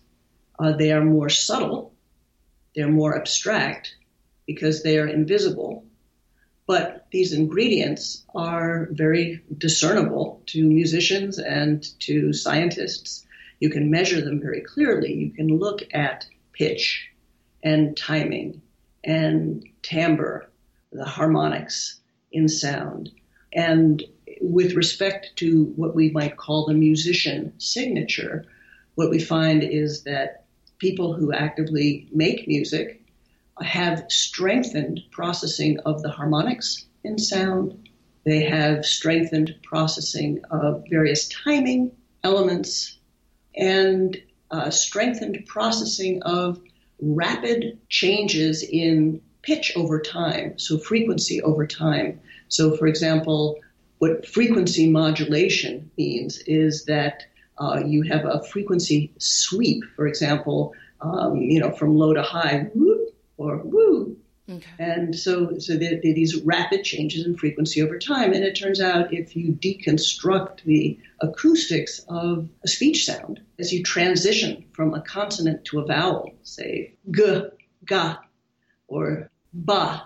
Uh, 0.60 0.72
they 0.72 0.92
are 0.92 1.04
more 1.04 1.30
subtle, 1.30 1.94
they're 2.76 2.88
more 2.88 3.16
abstract 3.18 3.96
because 4.46 4.84
they 4.84 4.98
are 4.98 5.08
invisible. 5.08 5.84
But 6.66 7.08
these 7.12 7.32
ingredients 7.32 8.26
are 8.36 8.90
very 8.92 9.42
discernible 9.58 10.42
to 10.48 10.68
musicians 10.68 11.40
and 11.40 11.88
to 12.02 12.34
scientists. 12.34 13.26
You 13.60 13.70
can 13.70 13.90
measure 13.90 14.22
them 14.22 14.42
very 14.42 14.62
clearly. 14.62 15.14
You 15.14 15.32
can 15.32 15.48
look 15.48 15.82
at 15.94 16.26
pitch 16.52 17.10
and 17.64 17.96
timing 17.96 18.62
and 19.04 19.66
timbre, 19.82 20.50
the 20.92 21.06
harmonics 21.06 22.00
in 22.32 22.50
sound. 22.50 23.12
And 23.54 24.04
with 24.42 24.74
respect 24.74 25.32
to 25.38 25.66
what 25.78 25.96
we 25.96 26.10
might 26.12 26.38
call 26.38 26.66
the 26.66 26.74
musician 26.74 27.54
signature, 27.58 28.46
what 28.98 29.12
we 29.12 29.20
find 29.20 29.62
is 29.62 30.02
that 30.06 30.46
people 30.80 31.14
who 31.14 31.32
actively 31.32 32.10
make 32.12 32.48
music 32.48 33.00
have 33.62 34.04
strengthened 34.10 35.02
processing 35.12 35.80
of 35.86 36.02
the 36.02 36.10
harmonics 36.10 36.88
in 37.04 37.20
sound. 37.20 37.90
They 38.26 38.42
have 38.46 38.88
strengthened 38.88 39.54
processing 39.62 40.42
of 40.50 40.84
various 40.90 41.30
timing 41.30 41.92
elements 42.24 42.98
and 43.56 44.20
uh, 44.50 44.72
strengthened 44.72 45.46
processing 45.46 46.24
of 46.24 46.60
rapid 47.00 47.78
changes 47.90 48.64
in 48.64 49.22
pitch 49.44 49.74
over 49.76 50.02
time, 50.02 50.58
so 50.58 50.80
frequency 50.80 51.40
over 51.44 51.68
time. 51.68 52.20
So, 52.48 52.76
for 52.76 52.88
example, 52.88 53.60
what 54.00 54.26
frequency 54.26 54.90
modulation 54.90 55.92
means 56.00 56.40
is 56.48 56.86
that 56.86 57.26
uh, 57.60 57.82
you 57.86 58.04
have 58.04 58.26
a 58.26 58.44
frequency 58.44 59.12
sweep, 59.18 59.84
for 59.96 60.08
example, 60.08 60.74
um, 61.02 61.38
you 61.38 61.60
know, 61.60 61.72
from 61.72 61.96
low 61.96 62.14
to 62.14 62.22
high, 62.22 62.70
whoop 62.74 63.16
or 63.38 63.58
woo. 63.58 64.18
Okay. 64.50 64.66
And 64.80 65.14
so, 65.14 65.60
so 65.60 65.76
there, 65.76 66.00
there 66.02 66.12
are 66.12 66.16
these 66.16 66.42
rapid 66.44 66.84
changes 66.84 67.26
in 67.26 67.36
frequency 67.36 67.82
over 67.82 68.00
time. 68.00 68.32
And 68.32 68.46
it 68.46 68.54
turns 68.54 68.80
out 68.80 69.14
if 69.14 69.36
you 69.36 69.52
deconstruct 69.52 70.64
the 70.64 70.98
acoustics 71.20 72.00
of 72.08 72.48
a 72.64 72.68
speech 72.68 73.06
sound, 73.06 73.42
as 73.60 73.74
you 73.74 73.84
transition 73.84 74.64
from 74.72 74.94
a 74.94 75.02
consonant 75.02 75.66
to 75.66 75.80
a 75.80 75.86
vowel, 75.86 76.32
say 76.44 76.94
g, 77.12 77.42
ga, 77.86 78.20
or 78.88 79.30
ba, 79.54 80.04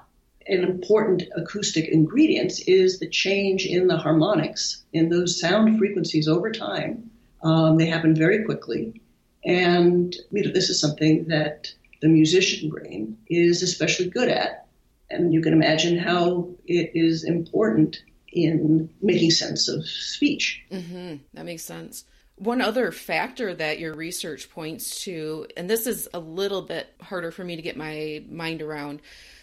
an 0.48 0.64
important 0.64 1.24
acoustic 1.36 1.88
ingredient 1.88 2.68
is 2.68 3.00
the 3.00 3.10
change 3.10 3.68
in 3.68 3.88
the 3.88 3.98
harmonics 3.98 4.84
in 4.92 5.10
those 5.10 5.40
sound 5.40 5.78
frequencies 5.78 6.28
over 6.28 6.52
time. 6.52 7.11
Um, 7.44 7.78
they 7.78 7.88
happen 7.88 8.16
very 8.16 8.44
quickly. 8.44 9.02
And 9.44 10.16
you 10.32 10.44
know, 10.44 10.52
this 10.52 10.70
is 10.70 10.80
something 10.80 11.28
that 11.28 11.74
the 12.02 12.08
musician 12.08 12.70
brain 12.70 13.18
is 13.28 13.64
especially 13.64 14.10
good 14.10 14.30
at. 14.30 14.68
And 15.10 15.34
you 15.34 15.42
can 15.42 15.54
imagine 15.54 15.98
how 15.98 16.50
it 16.68 16.92
is 16.94 17.24
important 17.24 18.02
in 18.32 18.90
making 19.02 19.32
sense 19.32 19.68
of 19.68 19.86
speech. 19.86 20.64
Mm-hmm. 20.72 21.18
That 21.34 21.46
makes 21.46 21.64
sense. 21.64 22.06
One 22.36 22.62
other 22.62 22.92
factor 22.92 23.54
that 23.54 23.80
your 23.80 23.94
research 23.94 24.50
points 24.50 25.04
to, 25.04 25.48
and 25.58 25.70
this 25.70 25.86
is 25.86 26.08
a 26.14 26.20
little 26.20 26.62
bit 26.62 26.94
harder 27.02 27.30
for 27.32 27.44
me 27.44 27.56
to 27.56 27.62
get 27.62 27.78
my 27.78 28.24
mind 28.30 28.62
around, 28.62 29.02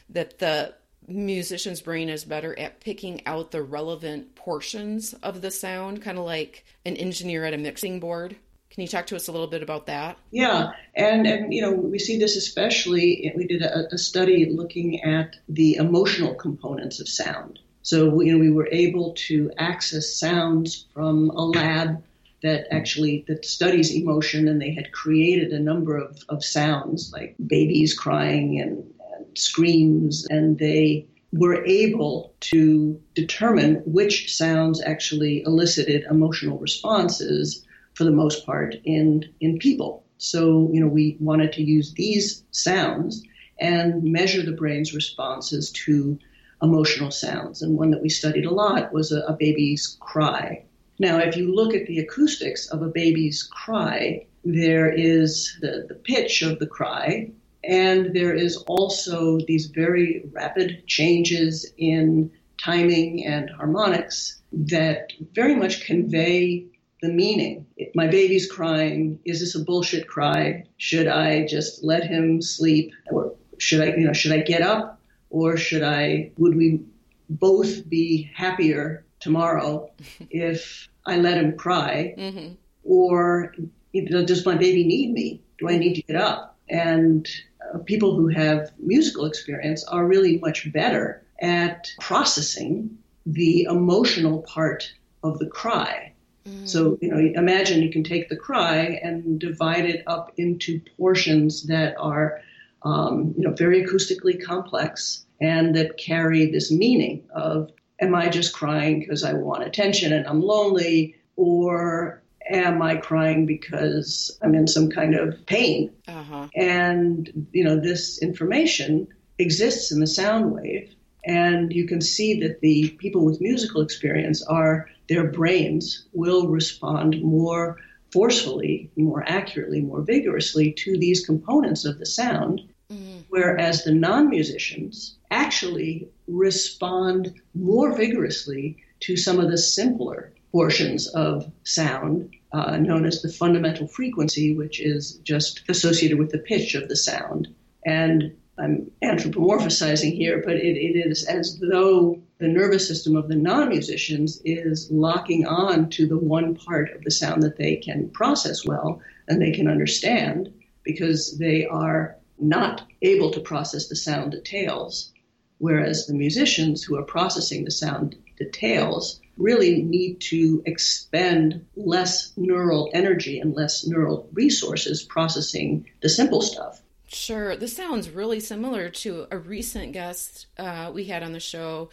that 0.08 0.38
the 0.38 0.74
musician's 1.06 1.80
brain 1.80 2.08
is 2.08 2.24
better 2.24 2.58
at 2.58 2.80
picking 2.80 3.26
out 3.26 3.50
the 3.50 3.62
relevant 3.62 4.34
portions 4.34 5.14
of 5.22 5.40
the 5.40 5.50
sound, 5.50 6.02
kind 6.02 6.18
of 6.18 6.24
like 6.24 6.64
an 6.84 6.96
engineer 6.96 7.44
at 7.44 7.54
a 7.54 7.58
mixing 7.58 8.00
board. 8.00 8.36
Can 8.70 8.82
you 8.82 8.88
talk 8.88 9.06
to 9.06 9.16
us 9.16 9.28
a 9.28 9.32
little 9.32 9.46
bit 9.46 9.62
about 9.62 9.86
that? 9.86 10.18
Yeah, 10.30 10.70
and 10.94 11.26
and 11.26 11.52
you 11.52 11.62
know 11.62 11.72
we 11.72 11.98
see 11.98 12.18
this 12.18 12.36
especially. 12.36 13.32
We 13.34 13.46
did 13.46 13.62
a, 13.62 13.92
a 13.92 13.98
study 13.98 14.46
looking 14.50 15.02
at 15.02 15.36
the 15.48 15.76
emotional 15.76 16.34
components 16.34 17.00
of 17.00 17.08
sound. 17.08 17.58
So 17.82 18.20
you 18.20 18.32
know 18.32 18.38
we 18.38 18.50
were 18.50 18.68
able 18.70 19.14
to 19.28 19.50
access 19.58 20.14
sounds 20.14 20.86
from 20.92 21.30
a 21.30 21.44
lab 21.44 22.02
that 22.42 22.72
actually 22.72 23.24
that 23.26 23.44
studies 23.44 23.94
emotion, 23.94 24.46
and 24.46 24.60
they 24.60 24.72
had 24.72 24.92
created 24.92 25.52
a 25.52 25.58
number 25.58 25.96
of, 25.96 26.22
of 26.28 26.44
sounds 26.44 27.10
like 27.12 27.34
babies 27.44 27.94
crying 27.94 28.60
and, 28.60 28.78
and 28.78 28.97
screams, 29.38 30.26
and 30.30 30.58
they 30.58 31.06
were 31.32 31.64
able 31.64 32.34
to 32.40 33.00
determine 33.14 33.76
which 33.84 34.34
sounds 34.34 34.80
actually 34.82 35.42
elicited 35.42 36.04
emotional 36.10 36.58
responses 36.58 37.64
for 37.94 38.04
the 38.04 38.10
most 38.10 38.46
part 38.46 38.76
in 38.84 39.24
in 39.40 39.58
people. 39.58 40.04
So 40.18 40.70
you 40.72 40.80
know 40.80 40.88
we 40.88 41.16
wanted 41.20 41.52
to 41.54 41.62
use 41.62 41.92
these 41.94 42.44
sounds 42.50 43.22
and 43.60 44.02
measure 44.02 44.42
the 44.42 44.52
brain's 44.52 44.94
responses 44.94 45.70
to 45.72 46.18
emotional 46.62 47.10
sounds. 47.10 47.62
And 47.62 47.76
one 47.76 47.90
that 47.90 48.02
we 48.02 48.08
studied 48.08 48.44
a 48.44 48.50
lot 48.50 48.92
was 48.92 49.12
a, 49.12 49.20
a 49.22 49.32
baby's 49.32 49.96
cry. 50.00 50.64
Now, 50.98 51.18
if 51.18 51.36
you 51.36 51.54
look 51.54 51.74
at 51.74 51.86
the 51.86 51.98
acoustics 51.98 52.66
of 52.68 52.82
a 52.82 52.88
baby's 52.88 53.42
cry, 53.44 54.26
there 54.44 54.90
is 54.90 55.56
the, 55.60 55.86
the 55.88 55.94
pitch 55.94 56.42
of 56.42 56.58
the 56.58 56.66
cry, 56.66 57.30
and 57.64 58.14
there 58.14 58.34
is 58.34 58.56
also 58.68 59.38
these 59.46 59.66
very 59.66 60.24
rapid 60.32 60.86
changes 60.86 61.70
in 61.76 62.30
timing 62.62 63.24
and 63.24 63.50
harmonics 63.50 64.40
that 64.52 65.12
very 65.32 65.54
much 65.54 65.84
convey 65.84 66.66
the 67.02 67.08
meaning. 67.08 67.66
If 67.76 67.94
my 67.94 68.06
baby's 68.06 68.50
crying. 68.50 69.18
Is 69.24 69.40
this 69.40 69.54
a 69.54 69.60
bullshit 69.60 70.08
cry? 70.08 70.64
Should 70.78 71.06
I 71.06 71.46
just 71.46 71.84
let 71.84 72.04
him 72.04 72.42
sleep? 72.42 72.92
Or 73.10 73.34
should 73.58 73.80
I, 73.80 73.96
you 73.96 74.06
know, 74.06 74.12
should 74.12 74.32
I 74.32 74.40
get 74.40 74.62
up? 74.62 75.00
Or 75.30 75.56
should 75.56 75.82
I, 75.82 76.32
would 76.38 76.56
we 76.56 76.80
both 77.28 77.88
be 77.88 78.30
happier 78.34 79.04
tomorrow 79.20 79.90
if 80.30 80.88
I 81.06 81.18
let 81.18 81.38
him 81.38 81.56
cry? 81.56 82.14
Mm-hmm. 82.18 82.54
Or 82.84 83.54
does 83.92 84.46
my 84.46 84.56
baby 84.56 84.84
need 84.84 85.12
me? 85.12 85.42
Do 85.58 85.68
I 85.68 85.76
need 85.76 85.94
to 85.94 86.02
get 86.02 86.16
up? 86.16 86.57
And 86.70 87.28
uh, 87.74 87.78
people 87.78 88.16
who 88.16 88.28
have 88.28 88.70
musical 88.78 89.24
experience 89.24 89.84
are 89.84 90.06
really 90.06 90.38
much 90.38 90.70
better 90.72 91.22
at 91.40 91.90
processing 92.00 92.98
the 93.26 93.64
emotional 93.64 94.42
part 94.42 94.92
of 95.22 95.38
the 95.38 95.46
cry. 95.46 96.12
Mm. 96.46 96.68
So, 96.68 96.98
you 97.00 97.10
know, 97.10 97.18
imagine 97.18 97.82
you 97.82 97.90
can 97.90 98.04
take 98.04 98.28
the 98.28 98.36
cry 98.36 99.00
and 99.02 99.38
divide 99.38 99.84
it 99.84 100.02
up 100.06 100.32
into 100.36 100.80
portions 100.96 101.64
that 101.64 101.94
are, 101.98 102.40
um, 102.82 103.34
you 103.36 103.44
know, 103.44 103.54
very 103.54 103.84
acoustically 103.84 104.42
complex 104.42 105.24
and 105.40 105.74
that 105.76 105.96
carry 105.96 106.50
this 106.50 106.70
meaning 106.70 107.24
of 107.34 107.70
am 108.00 108.14
I 108.14 108.28
just 108.28 108.54
crying 108.54 109.00
because 109.00 109.24
I 109.24 109.32
want 109.34 109.64
attention 109.64 110.12
and 110.12 110.26
I'm 110.26 110.40
lonely, 110.40 111.16
or 111.36 112.22
am 112.48 112.82
I 112.82 112.96
crying 112.96 113.46
because 113.46 114.36
I'm 114.42 114.54
in 114.54 114.66
some 114.66 114.90
kind 114.90 115.14
of 115.14 115.46
pain? 115.46 115.92
Uh-huh. 116.06 116.48
And, 116.54 117.48
you 117.52 117.64
know, 117.64 117.80
this 117.80 118.20
information 118.22 119.08
exists 119.38 119.92
in 119.92 120.00
the 120.00 120.06
sound 120.06 120.52
wave. 120.52 120.94
And 121.24 121.72
you 121.72 121.86
can 121.86 122.00
see 122.00 122.40
that 122.40 122.60
the 122.60 122.90
people 122.90 123.24
with 123.24 123.40
musical 123.40 123.82
experience 123.82 124.42
are, 124.42 124.88
their 125.08 125.30
brains 125.30 126.06
will 126.12 126.48
respond 126.48 127.22
more 127.22 127.78
forcefully, 128.12 128.90
more 128.96 129.22
accurately, 129.26 129.80
more 129.80 130.00
vigorously 130.00 130.72
to 130.72 130.96
these 130.96 131.26
components 131.26 131.84
of 131.84 131.98
the 131.98 132.06
sound. 132.06 132.62
Mm-hmm. 132.90 133.18
Whereas 133.28 133.84
the 133.84 133.92
non 133.92 134.30
musicians 134.30 135.16
actually 135.30 136.08
respond 136.26 137.34
more 137.54 137.94
vigorously 137.94 138.78
to 139.00 139.16
some 139.16 139.38
of 139.38 139.50
the 139.50 139.58
simpler 139.58 140.32
portions 140.50 141.06
of 141.08 141.50
sound, 141.64 142.34
uh, 142.52 142.76
known 142.76 143.04
as 143.04 143.22
the 143.22 143.28
fundamental 143.28 143.86
frequency, 143.86 144.56
which 144.56 144.80
is 144.80 145.14
just 145.22 145.62
associated 145.68 146.18
with 146.18 146.30
the 146.30 146.38
pitch 146.38 146.74
of 146.74 146.88
the 146.88 146.96
sound. 146.96 147.48
And 147.84 148.36
I'm 148.58 148.90
anthropomorphizing 149.02 150.14
here, 150.14 150.42
but 150.44 150.56
it, 150.56 150.76
it 150.76 150.96
is 150.96 151.24
as 151.24 151.58
though 151.60 152.20
the 152.38 152.48
nervous 152.48 152.86
system 152.86 153.16
of 153.16 153.28
the 153.28 153.36
non 153.36 153.68
musicians 153.68 154.40
is 154.44 154.90
locking 154.90 155.46
on 155.46 155.90
to 155.90 156.06
the 156.06 156.18
one 156.18 156.54
part 156.54 156.90
of 156.92 157.02
the 157.04 157.10
sound 157.10 157.42
that 157.42 157.56
they 157.56 157.76
can 157.76 158.10
process 158.10 158.64
well 158.64 159.00
and 159.28 159.40
they 159.40 159.52
can 159.52 159.68
understand 159.68 160.52
because 160.82 161.38
they 161.38 161.66
are 161.66 162.16
not 162.38 162.82
able 163.02 163.30
to 163.32 163.40
process 163.40 163.88
the 163.88 163.96
sound 163.96 164.32
details 164.32 165.12
whereas 165.58 166.06
the 166.06 166.14
musicians 166.14 166.82
who 166.82 166.96
are 166.96 167.02
processing 167.02 167.64
the 167.64 167.70
sound 167.70 168.16
details 168.36 169.20
really 169.38 169.82
need 169.82 170.20
to 170.20 170.62
expend 170.66 171.64
less 171.76 172.32
neural 172.36 172.90
energy 172.92 173.40
and 173.40 173.54
less 173.54 173.86
neural 173.86 174.28
resources 174.32 175.02
processing 175.02 175.86
the 176.02 176.08
simple 176.08 176.42
stuff. 176.42 176.82
Sure. 177.06 177.56
This 177.56 177.74
sounds 177.74 178.10
really 178.10 178.40
similar 178.40 178.90
to 178.90 179.26
a 179.30 179.38
recent 179.38 179.92
guest 179.92 180.46
uh, 180.58 180.90
we 180.92 181.04
had 181.04 181.22
on 181.22 181.32
the 181.32 181.40
show 181.40 181.88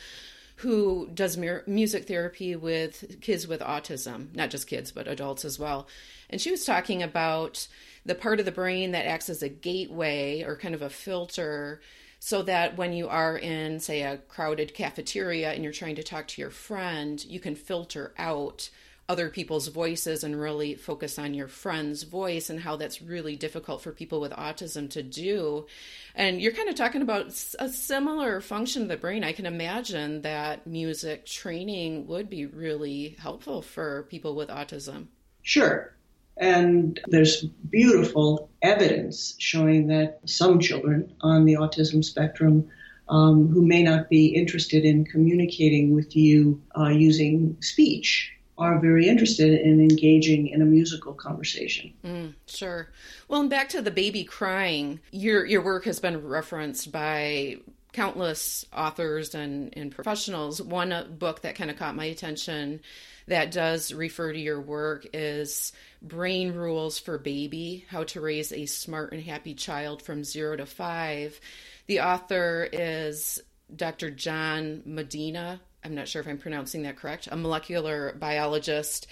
who 0.57 1.09
does 1.13 1.37
music 1.37 2.07
therapy 2.07 2.55
with 2.55 3.19
kids 3.21 3.47
with 3.47 3.61
autism, 3.61 4.33
not 4.35 4.49
just 4.49 4.67
kids, 4.67 4.91
but 4.91 5.07
adults 5.07 5.43
as 5.43 5.59
well. 5.59 5.87
And 6.29 6.39
she 6.39 6.51
was 6.51 6.63
talking 6.63 7.03
about 7.03 7.67
the 8.05 8.15
part 8.15 8.39
of 8.39 8.45
the 8.45 8.51
brain 8.51 8.91
that 8.91 9.05
acts 9.05 9.29
as 9.29 9.43
a 9.43 9.49
gateway 9.49 10.43
or 10.43 10.55
kind 10.55 10.73
of 10.73 10.81
a 10.81 10.89
filter 10.89 11.81
so 12.25 12.41
that 12.41 12.75
when 12.75 12.91
you 12.91 13.07
are 13.07 13.37
in, 13.37 13.79
say, 13.79 14.01
a 14.01 14.17
crowded 14.17 14.73
cafeteria 14.73 15.53
and 15.53 15.63
you're 15.63 15.71
trying 15.71 15.93
to 15.95 16.01
talk 16.01 16.27
to 16.27 16.41
your 16.41 16.49
friend, 16.49 17.23
you 17.23 17.39
can 17.39 17.53
filter 17.53 18.15
out 18.17 18.67
other 19.07 19.29
people's 19.29 19.67
voices 19.67 20.23
and 20.23 20.41
really 20.41 20.73
focus 20.73 21.19
on 21.19 21.35
your 21.35 21.47
friend's 21.47 22.01
voice 22.01 22.49
and 22.49 22.59
how 22.59 22.77
that's 22.77 22.99
really 22.99 23.35
difficult 23.35 23.83
for 23.83 23.91
people 23.91 24.19
with 24.19 24.31
autism 24.31 24.89
to 24.89 25.03
do. 25.03 25.67
And 26.15 26.41
you're 26.41 26.51
kind 26.51 26.67
of 26.67 26.73
talking 26.73 27.03
about 27.03 27.27
a 27.59 27.69
similar 27.69 28.41
function 28.41 28.81
of 28.81 28.87
the 28.87 28.97
brain. 28.97 29.23
I 29.23 29.31
can 29.31 29.45
imagine 29.45 30.23
that 30.23 30.65
music 30.65 31.27
training 31.27 32.07
would 32.07 32.27
be 32.27 32.47
really 32.47 33.17
helpful 33.19 33.61
for 33.61 34.07
people 34.09 34.33
with 34.33 34.49
autism. 34.49 35.09
Sure. 35.43 35.94
And 36.37 36.99
there's 37.07 37.43
beautiful 37.43 38.49
evidence 38.61 39.35
showing 39.39 39.87
that 39.87 40.19
some 40.25 40.59
children 40.59 41.13
on 41.21 41.45
the 41.45 41.53
autism 41.53 42.03
spectrum 42.03 42.67
um, 43.07 43.47
who 43.49 43.65
may 43.65 43.83
not 43.83 44.09
be 44.09 44.27
interested 44.27 44.83
in 44.83 45.05
communicating 45.05 45.93
with 45.93 46.15
you 46.15 46.61
uh, 46.77 46.89
using 46.89 47.57
speech 47.61 48.34
are 48.57 48.79
very 48.79 49.07
interested 49.07 49.59
in 49.61 49.81
engaging 49.81 50.47
in 50.47 50.61
a 50.61 50.65
musical 50.65 51.13
conversation. 51.13 51.93
Mm, 52.03 52.33
sure. 52.47 52.89
Well, 53.27 53.41
and 53.41 53.49
back 53.49 53.69
to 53.69 53.81
the 53.81 53.91
baby 53.91 54.23
crying, 54.23 54.99
your 55.11 55.45
your 55.45 55.61
work 55.61 55.85
has 55.85 55.99
been 55.99 56.25
referenced 56.25 56.91
by 56.91 57.57
countless 57.91 58.65
authors 58.75 59.33
and, 59.33 59.73
and 59.77 59.89
professionals. 59.89 60.61
One 60.61 60.91
uh, 60.91 61.05
book 61.05 61.41
that 61.41 61.55
kind 61.55 61.71
of 61.71 61.77
caught 61.77 61.95
my 61.95 62.05
attention 62.05 62.81
that 63.27 63.51
does 63.51 63.93
refer 63.93 64.33
to 64.33 64.39
your 64.39 64.59
work 64.61 65.07
is 65.13 65.71
Brain 66.01 66.53
Rules 66.53 66.99
for 66.99 67.17
Baby 67.17 67.85
How 67.89 68.03
to 68.03 68.21
Raise 68.21 68.51
a 68.51 68.65
Smart 68.65 69.13
and 69.13 69.23
Happy 69.23 69.53
Child 69.53 70.01
from 70.01 70.23
Zero 70.23 70.57
to 70.57 70.65
Five. 70.65 71.39
The 71.87 72.01
author 72.01 72.67
is 72.71 73.41
Dr. 73.73 74.11
John 74.11 74.83
Medina. 74.85 75.61
I'm 75.85 75.95
not 75.95 76.07
sure 76.07 76.21
if 76.21 76.27
I'm 76.27 76.39
pronouncing 76.39 76.81
that 76.83 76.97
correct, 76.97 77.27
a 77.31 77.37
molecular 77.37 78.15
biologist. 78.19 79.07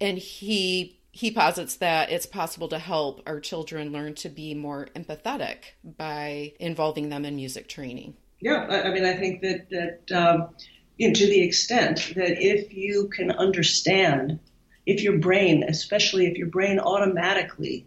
And 0.00 0.18
he 0.18 0.98
he 1.10 1.30
posits 1.30 1.76
that 1.76 2.10
it's 2.10 2.26
possible 2.26 2.68
to 2.68 2.78
help 2.78 3.22
our 3.26 3.40
children 3.40 3.92
learn 3.92 4.14
to 4.14 4.28
be 4.28 4.54
more 4.54 4.88
empathetic 4.94 5.56
by 5.84 6.52
involving 6.60 7.08
them 7.08 7.24
in 7.24 7.36
music 7.36 7.68
training. 7.68 8.14
Yeah, 8.40 8.66
I, 8.68 8.90
mean, 8.90 9.04
I 9.04 9.14
think 9.14 9.42
that 9.42 9.68
that 9.70 10.16
um, 10.16 10.48
you 10.96 11.08
know, 11.08 11.14
to 11.14 11.26
the 11.26 11.40
extent 11.40 12.12
that 12.16 12.42
if 12.42 12.72
you 12.72 13.08
can 13.08 13.30
understand, 13.32 14.38
if 14.86 15.02
your 15.02 15.18
brain, 15.18 15.64
especially 15.68 16.26
if 16.26 16.38
your 16.38 16.48
brain 16.48 16.78
automatically, 16.78 17.86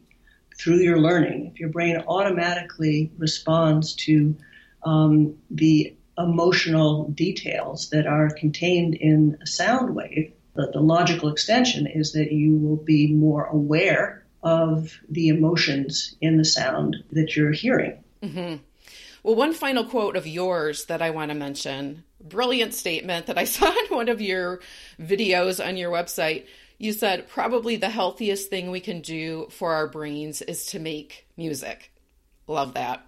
through 0.57 0.77
your 0.77 0.99
learning, 0.99 1.47
if 1.47 1.59
your 1.59 1.69
brain 1.69 2.03
automatically 2.07 3.11
responds 3.17 3.95
to 3.95 4.35
um, 4.83 5.35
the 5.49 5.95
emotional 6.17 7.09
details 7.09 7.89
that 7.89 8.07
are 8.07 8.29
contained 8.29 8.95
in 8.95 9.37
a 9.41 9.47
sound 9.47 9.95
wave. 9.95 10.33
The 10.53 10.81
logical 10.81 11.29
extension 11.29 11.87
is 11.87 12.11
that 12.13 12.31
you 12.31 12.57
will 12.57 12.75
be 12.75 13.13
more 13.13 13.45
aware 13.45 14.25
of 14.43 14.99
the 15.09 15.29
emotions 15.29 16.15
in 16.19 16.37
the 16.37 16.45
sound 16.45 16.97
that 17.11 17.35
you're 17.35 17.53
hearing. 17.53 18.03
Mm-hmm. 18.21 18.57
Well, 19.23 19.35
one 19.35 19.53
final 19.53 19.85
quote 19.85 20.15
of 20.15 20.27
yours 20.27 20.85
that 20.85 21.01
I 21.01 21.11
want 21.11 21.29
to 21.29 21.35
mention 21.35 22.03
brilliant 22.23 22.73
statement 22.73 23.27
that 23.27 23.37
I 23.37 23.43
saw 23.45 23.67
in 23.67 23.95
one 23.95 24.09
of 24.09 24.21
your 24.21 24.61
videos 24.99 25.65
on 25.65 25.77
your 25.77 25.91
website. 25.91 26.45
You 26.77 26.93
said, 26.93 27.27
probably 27.27 27.75
the 27.75 27.89
healthiest 27.89 28.49
thing 28.49 28.71
we 28.71 28.79
can 28.79 29.01
do 29.01 29.47
for 29.51 29.73
our 29.73 29.87
brains 29.87 30.41
is 30.41 30.65
to 30.67 30.79
make 30.79 31.27
music. 31.37 31.91
Love 32.47 32.73
that. 32.73 33.05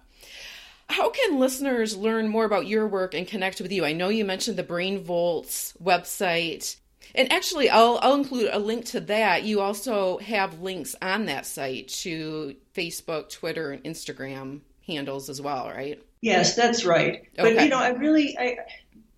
How 0.88 1.10
can 1.10 1.38
listeners 1.38 1.96
learn 1.96 2.28
more 2.28 2.44
about 2.44 2.66
your 2.66 2.86
work 2.86 3.14
and 3.14 3.26
connect 3.26 3.60
with 3.60 3.72
you? 3.72 3.84
I 3.84 3.92
know 3.92 4.08
you 4.08 4.24
mentioned 4.24 4.56
the 4.56 4.62
Brain 4.62 5.02
Volts 5.02 5.74
website. 5.82 6.76
And 7.14 7.30
actually, 7.32 7.70
I'll, 7.70 7.98
I'll 8.02 8.14
include 8.14 8.50
a 8.52 8.58
link 8.58 8.86
to 8.86 9.00
that. 9.00 9.44
You 9.44 9.60
also 9.60 10.18
have 10.18 10.60
links 10.60 10.96
on 11.00 11.26
that 11.26 11.46
site 11.46 11.88
to 11.88 12.56
Facebook, 12.74 13.30
Twitter, 13.30 13.70
and 13.70 13.84
Instagram 13.84 14.60
handles 14.86 15.28
as 15.28 15.40
well, 15.40 15.68
right? 15.68 16.02
Yes, 16.20 16.56
that's 16.56 16.84
right. 16.84 17.28
Okay. 17.38 17.54
But 17.54 17.62
you 17.62 17.68
know, 17.68 17.78
I 17.78 17.90
really, 17.90 18.36
I, 18.38 18.56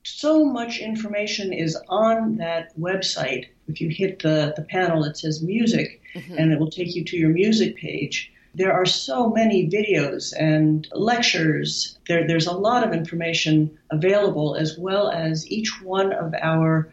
so 0.03 0.45
much 0.45 0.79
information 0.79 1.53
is 1.53 1.77
on 1.89 2.37
that 2.37 2.77
website. 2.79 3.47
If 3.69 3.81
you 3.81 3.89
hit 3.89 4.21
the, 4.21 4.53
the 4.57 4.63
panel, 4.63 5.05
it 5.05 5.17
says 5.17 5.43
music, 5.43 6.01
mm-hmm. 6.15 6.37
and 6.39 6.53
it 6.53 6.59
will 6.59 6.71
take 6.71 6.95
you 6.95 7.05
to 7.05 7.17
your 7.17 7.31
music 7.31 7.77
page. 7.77 8.33
There 8.57 8.73
are 8.73 8.87
so 8.87 9.29
many 9.29 9.69
videos 9.69 10.33
and 10.35 10.89
lectures. 10.93 11.99
There, 12.09 12.27
there's 12.27 12.47
a 12.47 12.57
lot 12.57 12.87
of 12.89 12.95
information 12.95 13.79
available, 13.91 14.55
as 14.55 14.79
well 14.79 15.11
as 15.11 15.47
each 15.51 15.83
one 15.83 16.11
of 16.15 16.33
our 16.41 16.91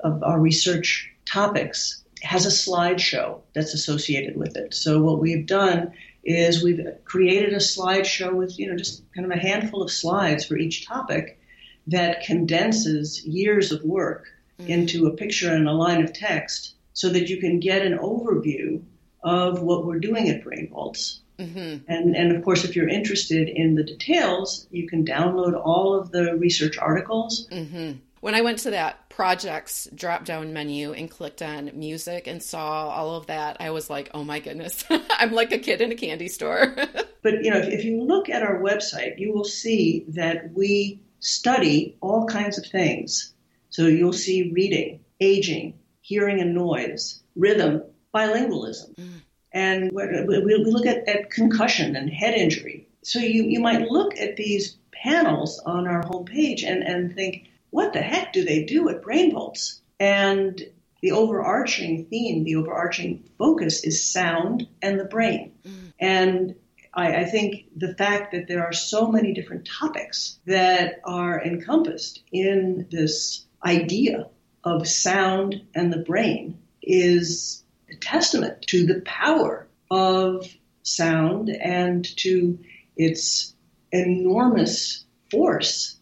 of 0.00 0.22
our 0.22 0.38
research 0.38 1.10
topics 1.24 2.04
has 2.22 2.44
a 2.44 2.50
slideshow 2.50 3.40
that's 3.54 3.72
associated 3.72 4.36
with 4.36 4.54
it. 4.56 4.74
So 4.74 5.02
what 5.02 5.18
we've 5.18 5.46
done 5.46 5.92
is 6.24 6.62
we've 6.62 6.86
created 7.04 7.54
a 7.54 7.56
slideshow 7.56 8.34
with, 8.34 8.58
you 8.58 8.68
know, 8.68 8.76
just 8.76 9.02
kind 9.14 9.24
of 9.24 9.36
a 9.36 9.40
handful 9.40 9.82
of 9.82 9.90
slides 9.90 10.44
for 10.44 10.58
each 10.58 10.86
topic 10.86 11.40
that 11.86 12.22
condenses 12.22 13.24
years 13.24 13.72
of 13.72 13.82
work 13.82 14.26
mm-hmm. 14.60 14.70
into 14.70 15.06
a 15.06 15.16
picture 15.16 15.54
and 15.54 15.66
a 15.66 15.72
line 15.72 16.04
of 16.04 16.12
text 16.12 16.74
so 16.92 17.08
that 17.08 17.30
you 17.30 17.38
can 17.38 17.60
get 17.60 17.86
an 17.86 17.96
overview 17.96 18.82
of 19.22 19.62
what 19.62 19.84
we're 19.86 20.00
doing 20.00 20.28
at 20.28 20.44
Brain 20.44 20.68
Volts. 20.70 21.20
Mm-hmm. 21.38 21.90
And, 21.90 22.16
and 22.16 22.36
of 22.36 22.44
course, 22.44 22.64
if 22.64 22.74
you're 22.74 22.88
interested 22.88 23.48
in 23.48 23.74
the 23.74 23.84
details, 23.84 24.66
you 24.70 24.88
can 24.88 25.04
download 25.04 25.54
all 25.54 25.94
of 25.94 26.10
the 26.10 26.36
research 26.36 26.78
articles. 26.78 27.48
Mm-hmm. 27.50 27.98
When 28.20 28.34
I 28.34 28.40
went 28.40 28.58
to 28.60 28.70
that 28.70 29.08
projects 29.08 29.88
drop 29.94 30.24
down 30.24 30.52
menu 30.52 30.92
and 30.92 31.08
clicked 31.08 31.40
on 31.40 31.70
music 31.74 32.26
and 32.26 32.42
saw 32.42 32.88
all 32.88 33.14
of 33.14 33.26
that, 33.26 33.58
I 33.60 33.70
was 33.70 33.88
like, 33.88 34.10
oh 34.12 34.24
my 34.24 34.40
goodness, 34.40 34.84
I'm 34.90 35.32
like 35.32 35.52
a 35.52 35.58
kid 35.58 35.80
in 35.80 35.92
a 35.92 35.94
candy 35.94 36.28
store. 36.28 36.74
but, 37.22 37.44
you 37.44 37.50
know, 37.50 37.58
if, 37.58 37.68
if 37.68 37.84
you 37.84 38.02
look 38.02 38.28
at 38.28 38.42
our 38.42 38.60
website, 38.60 39.18
you 39.18 39.32
will 39.32 39.44
see 39.44 40.04
that 40.08 40.52
we 40.52 41.00
study 41.20 41.96
all 42.00 42.26
kinds 42.26 42.58
of 42.58 42.66
things. 42.66 43.32
So 43.70 43.86
you'll 43.86 44.12
see 44.12 44.50
reading, 44.52 45.00
aging, 45.20 45.78
hearing 46.00 46.40
and 46.40 46.54
noise, 46.54 47.22
rhythm, 47.36 47.82
bilingualism. 48.18 48.94
Mm. 48.94 49.20
And 49.52 49.92
we 49.92 50.54
look 50.56 50.86
at, 50.86 51.08
at 51.08 51.30
concussion 51.30 51.96
and 51.96 52.10
head 52.10 52.34
injury. 52.34 52.86
So 53.02 53.18
you, 53.18 53.44
you 53.44 53.60
might 53.60 53.90
look 53.90 54.18
at 54.18 54.36
these 54.36 54.76
panels 54.92 55.60
on 55.64 55.86
our 55.86 56.02
homepage 56.02 56.64
and, 56.64 56.82
and 56.82 57.14
think, 57.14 57.48
what 57.70 57.92
the 57.92 58.02
heck 58.02 58.32
do 58.32 58.44
they 58.44 58.64
do 58.64 58.88
at 58.88 59.02
Brain 59.02 59.32
Volts? 59.32 59.80
And 60.00 60.62
the 61.00 61.12
overarching 61.12 62.06
theme, 62.06 62.44
the 62.44 62.56
overarching 62.56 63.24
focus 63.38 63.84
is 63.84 64.04
sound 64.04 64.66
and 64.82 64.98
the 64.98 65.04
brain. 65.04 65.52
Mm. 65.66 65.92
And 66.00 66.54
I, 66.92 67.22
I, 67.22 67.24
think 67.24 67.66
the 67.76 67.94
fact 67.94 68.32
that 68.32 68.48
there 68.48 68.64
are 68.64 68.72
so 68.72 69.06
many 69.06 69.32
different 69.32 69.66
topics 69.66 70.38
that 70.46 71.00
are 71.04 71.42
encompassed 71.42 72.22
in 72.32 72.86
this 72.90 73.44
idea 73.64 74.28
of 74.64 74.88
sound 74.88 75.62
and 75.74 75.92
the 75.92 75.98
brain 75.98 76.58
is 76.82 77.62
a 77.90 77.96
testament 77.96 78.62
to 78.68 78.86
the 78.86 79.00
power 79.02 79.66
of 79.90 80.46
sound 80.82 81.48
and 81.50 82.04
to 82.18 82.58
its 82.96 83.54
enormous 83.92 85.04
force 85.30 85.96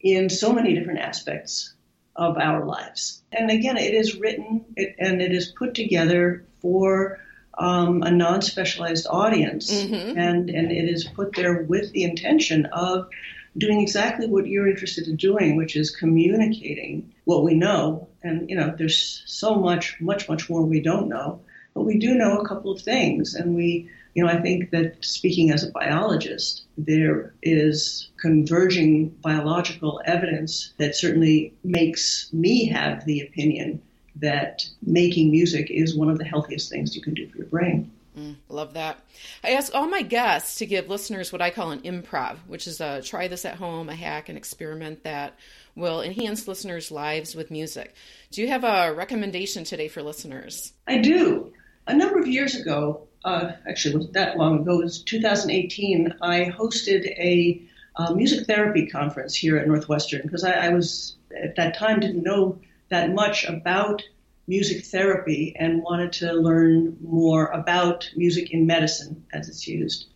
in 0.00 0.30
so 0.30 0.52
many 0.52 0.74
different 0.74 1.00
aspects 1.00 1.74
of 2.16 2.36
our 2.36 2.64
lives. 2.64 3.22
And 3.32 3.50
again, 3.50 3.76
it 3.76 3.94
is 3.94 4.16
written 4.16 4.64
and 4.98 5.22
it 5.22 5.32
is 5.32 5.52
put 5.56 5.74
together 5.74 6.46
for 6.60 7.20
um, 7.56 8.02
a 8.02 8.10
non 8.10 8.42
specialized 8.42 9.06
audience, 9.08 9.72
mm-hmm. 9.72 10.18
and, 10.18 10.48
and 10.48 10.70
it 10.70 10.88
is 10.88 11.04
put 11.04 11.34
there 11.34 11.62
with 11.62 11.92
the 11.92 12.04
intention 12.04 12.66
of 12.66 13.08
doing 13.58 13.80
exactly 13.80 14.26
what 14.26 14.46
you're 14.46 14.68
interested 14.68 15.06
in 15.06 15.16
doing, 15.16 15.56
which 15.56 15.76
is 15.76 15.94
communicating 15.94 17.12
what 17.24 17.44
we 17.44 17.54
know. 17.54 18.08
And, 18.22 18.48
you 18.48 18.56
know, 18.56 18.74
there's 18.76 19.22
so 19.26 19.56
much, 19.56 20.00
much, 20.00 20.28
much 20.28 20.48
more 20.48 20.62
we 20.62 20.80
don't 20.80 21.08
know, 21.08 21.40
but 21.74 21.82
we 21.82 21.98
do 21.98 22.14
know 22.14 22.38
a 22.38 22.46
couple 22.46 22.72
of 22.72 22.80
things, 22.80 23.34
and 23.34 23.54
we 23.54 23.90
you 24.18 24.24
know, 24.24 24.30
I 24.30 24.40
think 24.40 24.70
that 24.70 24.96
speaking 25.04 25.52
as 25.52 25.62
a 25.62 25.70
biologist, 25.70 26.64
there 26.76 27.34
is 27.40 28.08
converging 28.20 29.10
biological 29.10 30.00
evidence 30.04 30.72
that 30.78 30.96
certainly 30.96 31.54
makes 31.62 32.28
me 32.32 32.66
have 32.66 33.04
the 33.04 33.20
opinion 33.20 33.80
that 34.16 34.68
making 34.82 35.30
music 35.30 35.70
is 35.70 35.96
one 35.96 36.10
of 36.10 36.18
the 36.18 36.24
healthiest 36.24 36.68
things 36.68 36.96
you 36.96 37.00
can 37.00 37.14
do 37.14 37.28
for 37.28 37.38
your 37.38 37.46
brain. 37.46 37.92
Mm, 38.18 38.36
love 38.48 38.74
that. 38.74 39.04
I 39.44 39.50
ask 39.50 39.74
all 39.74 39.86
my 39.86 40.02
guests 40.02 40.58
to 40.58 40.66
give 40.66 40.88
listeners 40.88 41.32
what 41.32 41.42
I 41.42 41.50
call 41.50 41.70
an 41.70 41.82
improv, 41.82 42.38
which 42.46 42.66
is 42.66 42.80
a 42.80 43.00
try 43.02 43.28
this 43.28 43.44
at 43.44 43.56
home, 43.56 43.88
a 43.88 43.94
hack, 43.94 44.28
an 44.28 44.36
experiment 44.36 45.04
that 45.04 45.34
will 45.76 46.02
enhance 46.02 46.48
listeners' 46.48 46.90
lives 46.90 47.36
with 47.36 47.50
music. 47.50 47.94
Do 48.32 48.42
you 48.42 48.48
have 48.48 48.64
a 48.64 48.92
recommendation 48.92 49.62
today 49.62 49.86
for 49.86 50.02
listeners? 50.02 50.72
I 50.88 50.98
do. 50.98 51.52
A 51.86 51.94
number 51.94 52.18
of 52.18 52.26
years 52.26 52.56
ago, 52.56 53.06
uh, 53.24 53.52
actually 53.68 53.94
it 53.94 53.98
was 53.98 54.10
that 54.10 54.36
long 54.36 54.60
ago, 54.60 54.80
it 54.80 54.84
was 54.84 55.02
2018, 55.02 56.14
I 56.20 56.46
hosted 56.46 57.06
a 57.18 57.62
uh, 57.96 58.14
music 58.14 58.46
therapy 58.46 58.86
conference 58.86 59.34
here 59.34 59.56
at 59.56 59.66
Northwestern 59.66 60.22
because 60.22 60.44
I, 60.44 60.52
I, 60.52 60.68
was 60.70 61.16
at 61.36 61.56
that 61.56 61.76
time 61.76 61.98
didn't 61.98 62.22
know 62.22 62.58
that 62.90 63.12
much 63.12 63.44
about 63.44 64.02
music 64.48 64.84
therapy 64.86 65.54
and 65.56 65.82
wanted 65.82 66.12
to 66.14 66.32
learn 66.32 66.96
more 67.00 67.46
about 67.46 68.10
music 68.16 68.50
in 68.50 68.66
medicine 68.66 69.24
as 69.32 69.48
it's 69.48 69.68
used. 69.68 70.06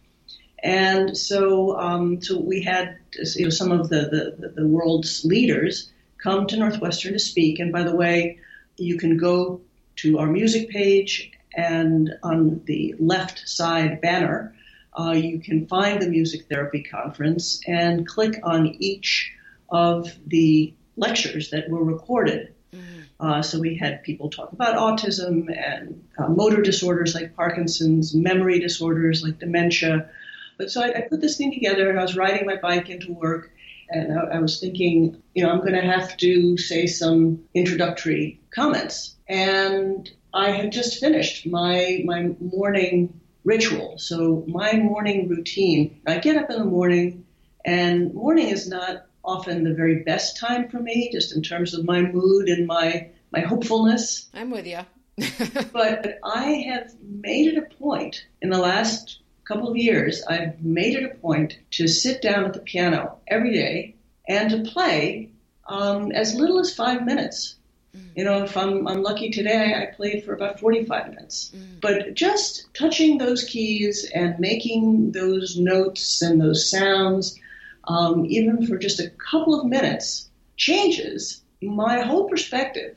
And 0.62 1.16
so, 1.16 1.78
um, 1.78 2.22
so 2.22 2.40
we 2.40 2.62
had 2.62 2.96
you 3.36 3.44
know, 3.44 3.50
some 3.50 3.70
of 3.72 3.88
the, 3.88 4.36
the, 4.38 4.48
the 4.48 4.66
world's 4.66 5.24
leaders 5.24 5.92
come 6.18 6.46
to 6.46 6.56
Northwestern 6.56 7.12
to 7.12 7.18
speak. 7.18 7.58
And 7.58 7.72
by 7.72 7.82
the 7.82 7.94
way, 7.94 8.38
you 8.76 8.96
can 8.96 9.16
go 9.16 9.60
to 9.96 10.18
our 10.18 10.26
music 10.26 10.70
page 10.70 11.32
and 11.54 12.10
on 12.22 12.62
the 12.64 12.94
left 12.98 13.46
side 13.46 14.00
banner, 14.00 14.54
uh, 14.98 15.12
you 15.12 15.40
can 15.40 15.66
find 15.66 16.00
the 16.00 16.08
Music 16.08 16.46
Therapy 16.48 16.82
Conference 16.82 17.60
and 17.66 18.06
click 18.06 18.40
on 18.42 18.66
each 18.78 19.32
of 19.68 20.12
the 20.26 20.74
lectures 20.96 21.50
that 21.50 21.68
were 21.68 21.84
recorded. 21.84 22.54
Mm-hmm. 22.74 23.01
Uh, 23.22 23.40
so 23.40 23.60
we 23.60 23.76
had 23.76 24.02
people 24.02 24.28
talk 24.28 24.52
about 24.52 24.74
autism 24.74 25.46
and 25.56 26.02
uh, 26.18 26.26
motor 26.26 26.60
disorders 26.60 27.14
like 27.14 27.36
Parkinson's, 27.36 28.14
memory 28.14 28.58
disorders 28.58 29.22
like 29.22 29.38
dementia. 29.38 30.10
But 30.58 30.72
so 30.72 30.82
I, 30.82 30.88
I, 30.88 31.00
put 31.02 31.20
this 31.20 31.36
thing 31.36 31.52
together 31.52 31.88
and 31.88 32.00
I 32.00 32.02
was 32.02 32.16
riding 32.16 32.46
my 32.46 32.56
bike 32.56 32.90
into 32.90 33.12
work 33.12 33.52
and 33.90 34.18
I, 34.18 34.22
I 34.22 34.38
was 34.40 34.58
thinking, 34.58 35.22
you 35.34 35.44
know, 35.44 35.50
I'm 35.50 35.60
going 35.60 35.74
to 35.74 35.80
have 35.80 36.16
to 36.16 36.58
say 36.58 36.86
some 36.86 37.44
introductory 37.54 38.40
comments. 38.50 39.14
And 39.28 40.10
I 40.34 40.50
had 40.50 40.72
just 40.72 40.98
finished 40.98 41.46
my 41.46 42.02
my 42.04 42.34
morning 42.40 43.20
ritual. 43.44 43.98
So 43.98 44.44
my 44.48 44.72
morning 44.72 45.28
routine, 45.28 46.00
I 46.08 46.18
get 46.18 46.36
up 46.36 46.50
in 46.50 46.58
the 46.58 46.64
morning, 46.64 47.24
and 47.64 48.12
morning 48.14 48.48
is 48.48 48.68
not 48.68 49.06
often 49.24 49.64
the 49.64 49.74
very 49.74 50.02
best 50.02 50.36
time 50.36 50.68
for 50.68 50.80
me, 50.80 51.10
just 51.12 51.34
in 51.34 51.42
terms 51.42 51.74
of 51.74 51.84
my 51.84 52.02
mood 52.02 52.48
and 52.48 52.66
my 52.66 53.08
my 53.32 53.40
hopefulness. 53.40 54.28
I'm 54.34 54.50
with 54.50 54.66
you. 54.66 54.80
but 55.72 56.18
I 56.24 56.64
have 56.68 56.92
made 57.00 57.48
it 57.48 57.58
a 57.58 57.74
point 57.76 58.24
in 58.40 58.50
the 58.50 58.58
last 58.58 59.20
couple 59.44 59.70
of 59.70 59.76
years. 59.76 60.22
I've 60.28 60.62
made 60.62 60.94
it 60.96 61.04
a 61.04 61.14
point 61.16 61.58
to 61.72 61.88
sit 61.88 62.22
down 62.22 62.44
at 62.44 62.54
the 62.54 62.60
piano 62.60 63.18
every 63.26 63.52
day 63.52 63.96
and 64.28 64.50
to 64.50 64.70
play 64.70 65.30
um, 65.66 66.12
as 66.12 66.34
little 66.34 66.58
as 66.58 66.74
five 66.74 67.04
minutes. 67.04 67.56
Mm. 67.96 68.00
You 68.16 68.24
know, 68.24 68.44
if 68.44 68.56
I'm, 68.56 68.88
I'm 68.88 69.02
lucky 69.02 69.30
today, 69.30 69.74
I 69.74 69.94
played 69.94 70.24
for 70.24 70.32
about 70.32 70.60
45 70.60 71.08
minutes. 71.10 71.52
Mm. 71.54 71.80
But 71.80 72.14
just 72.14 72.72
touching 72.74 73.18
those 73.18 73.44
keys 73.44 74.10
and 74.14 74.38
making 74.38 75.12
those 75.12 75.58
notes 75.58 76.22
and 76.22 76.40
those 76.40 76.70
sounds 76.70 77.38
um, 77.84 78.26
even 78.26 78.66
for 78.66 78.78
just 78.78 79.00
a 79.00 79.10
couple 79.10 79.58
of 79.58 79.66
minutes, 79.66 80.28
changes 80.56 81.42
my 81.60 82.00
whole 82.00 82.28
perspective. 82.28 82.96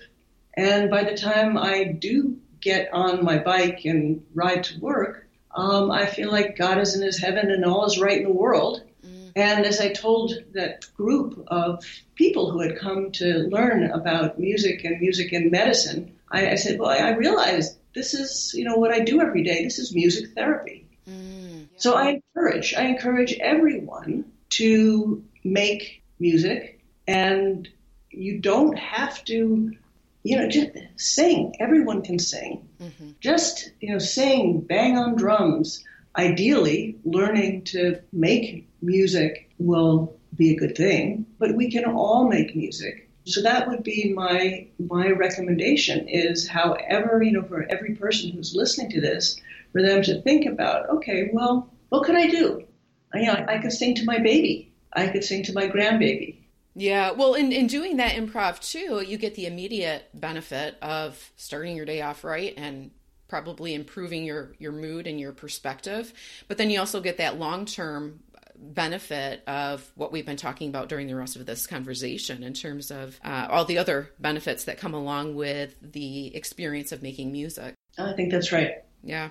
And 0.57 0.89
by 0.89 1.03
the 1.03 1.17
time 1.17 1.57
I 1.57 1.83
do 1.83 2.37
get 2.61 2.93
on 2.93 3.23
my 3.23 3.37
bike 3.37 3.85
and 3.85 4.25
ride 4.33 4.63
to 4.65 4.79
work, 4.79 5.27
um, 5.53 5.91
I 5.91 6.05
feel 6.05 6.31
like 6.31 6.57
God 6.57 6.79
is 6.79 6.95
in 6.95 7.01
his 7.01 7.17
heaven 7.17 7.51
and 7.51 7.65
all 7.65 7.85
is 7.85 7.99
right 7.99 8.17
in 8.17 8.23
the 8.23 8.31
world. 8.31 8.81
Mm. 9.05 9.31
And 9.35 9.65
as 9.65 9.79
I 9.79 9.93
told 9.93 10.33
that 10.53 10.85
group 10.95 11.43
of 11.47 11.83
people 12.15 12.51
who 12.51 12.61
had 12.61 12.77
come 12.77 13.11
to 13.13 13.47
learn 13.49 13.91
about 13.91 14.39
music 14.39 14.83
and 14.83 14.99
music 14.99 15.31
and 15.31 15.51
medicine, 15.51 16.15
I, 16.31 16.51
I 16.51 16.55
said, 16.55 16.79
well, 16.79 16.89
I 16.89 17.11
realized 17.11 17.77
this 17.93 18.13
is, 18.13 18.53
you 18.53 18.65
know, 18.65 18.75
what 18.75 18.91
I 18.91 18.99
do 18.99 19.21
every 19.21 19.43
day. 19.43 19.63
This 19.63 19.79
is 19.79 19.95
music 19.95 20.31
therapy. 20.35 20.85
Mm. 21.09 21.67
So 21.77 21.93
I 21.93 22.21
encourage, 22.35 22.73
I 22.73 22.85
encourage 22.85 23.33
everyone 23.39 24.25
to 24.49 25.23
make 25.43 26.01
music 26.19 26.81
and 27.07 27.67
you 28.09 28.39
don't 28.39 28.77
have 28.77 29.23
to 29.25 29.73
you 30.25 30.37
know 30.37 30.49
just 30.49 30.71
sing. 30.97 31.53
Everyone 31.59 32.01
can 32.01 32.19
sing. 32.19 32.67
Mm-hmm. 32.81 33.11
just 33.19 33.71
you 33.79 33.91
know 33.93 33.99
sing 33.99 34.61
bang 34.61 34.97
on 34.97 35.15
drums. 35.15 35.83
Ideally 36.17 36.97
learning 37.03 37.63
to 37.65 37.99
make 38.11 38.67
music 38.81 39.49
will 39.59 40.17
be 40.35 40.51
a 40.51 40.57
good 40.57 40.75
thing 40.75 41.25
but 41.39 41.55
we 41.55 41.71
can 41.71 41.85
all 41.85 42.27
make 42.27 42.55
music. 42.55 43.09
So 43.25 43.41
that 43.43 43.67
would 43.67 43.83
be 43.83 44.13
my 44.13 44.67
my 44.79 45.09
recommendation 45.09 46.07
is 46.07 46.47
however 46.47 47.21
you 47.21 47.31
know 47.31 47.43
for 47.43 47.65
every 47.69 47.93
person 47.95 48.31
who's 48.31 48.55
listening 48.55 48.89
to 48.91 49.01
this 49.01 49.39
for 49.73 49.81
them 49.81 50.01
to 50.03 50.21
think 50.21 50.45
about 50.45 50.89
okay 50.89 51.29
well 51.33 51.69
what 51.89 52.03
could 52.03 52.15
i 52.15 52.27
do? 52.27 52.63
You 53.13 53.27
know 53.27 53.45
i, 53.47 53.59
could 53.59 53.71
sing 53.71 53.93
to 53.95 54.05
my 54.05 54.19
baby. 54.19 54.71
I 54.91 55.07
could 55.09 55.23
sing 55.23 55.43
to 55.43 55.53
my 55.53 55.67
grandbaby. 55.67 56.37
Yeah, 56.75 57.11
well, 57.11 57.35
in, 57.35 57.53
in 57.53 57.67
doing 57.67 57.97
that 57.97 58.15
improv 58.15 58.59
too, 58.59 59.01
you 59.01 59.17
get 59.17 59.35
the 59.35 59.45
immediate 59.45 60.09
benefit 60.13 60.77
of 60.81 61.31
starting 61.37 61.75
your 61.75 61.85
day 61.85 62.01
off 62.01 62.23
right 62.23 62.53
and 62.57 62.91
probably 63.27 63.73
improving 63.73 64.23
your 64.23 64.53
your 64.59 64.71
mood 64.71 65.07
and 65.07 65.19
your 65.19 65.31
perspective. 65.31 66.13
But 66.47 66.57
then 66.57 66.69
you 66.69 66.79
also 66.79 66.99
get 67.01 67.17
that 67.17 67.39
long 67.39 67.65
term 67.65 68.19
benefit 68.57 69.43
of 69.47 69.89
what 69.95 70.11
we've 70.11 70.25
been 70.25 70.37
talking 70.37 70.69
about 70.69 70.89
during 70.89 71.07
the 71.07 71.15
rest 71.15 71.35
of 71.35 71.45
this 71.45 71.67
conversation 71.67 72.43
in 72.43 72.53
terms 72.53 72.91
of 72.91 73.19
uh, 73.23 73.47
all 73.49 73.65
the 73.65 73.77
other 73.77 74.11
benefits 74.19 74.65
that 74.65 74.77
come 74.77 74.93
along 74.93 75.35
with 75.35 75.75
the 75.81 76.35
experience 76.35 76.91
of 76.91 77.01
making 77.01 77.31
music. 77.31 77.73
I 77.97 78.13
think 78.13 78.31
that's 78.31 78.51
right. 78.51 78.84
Yeah. 79.05 79.29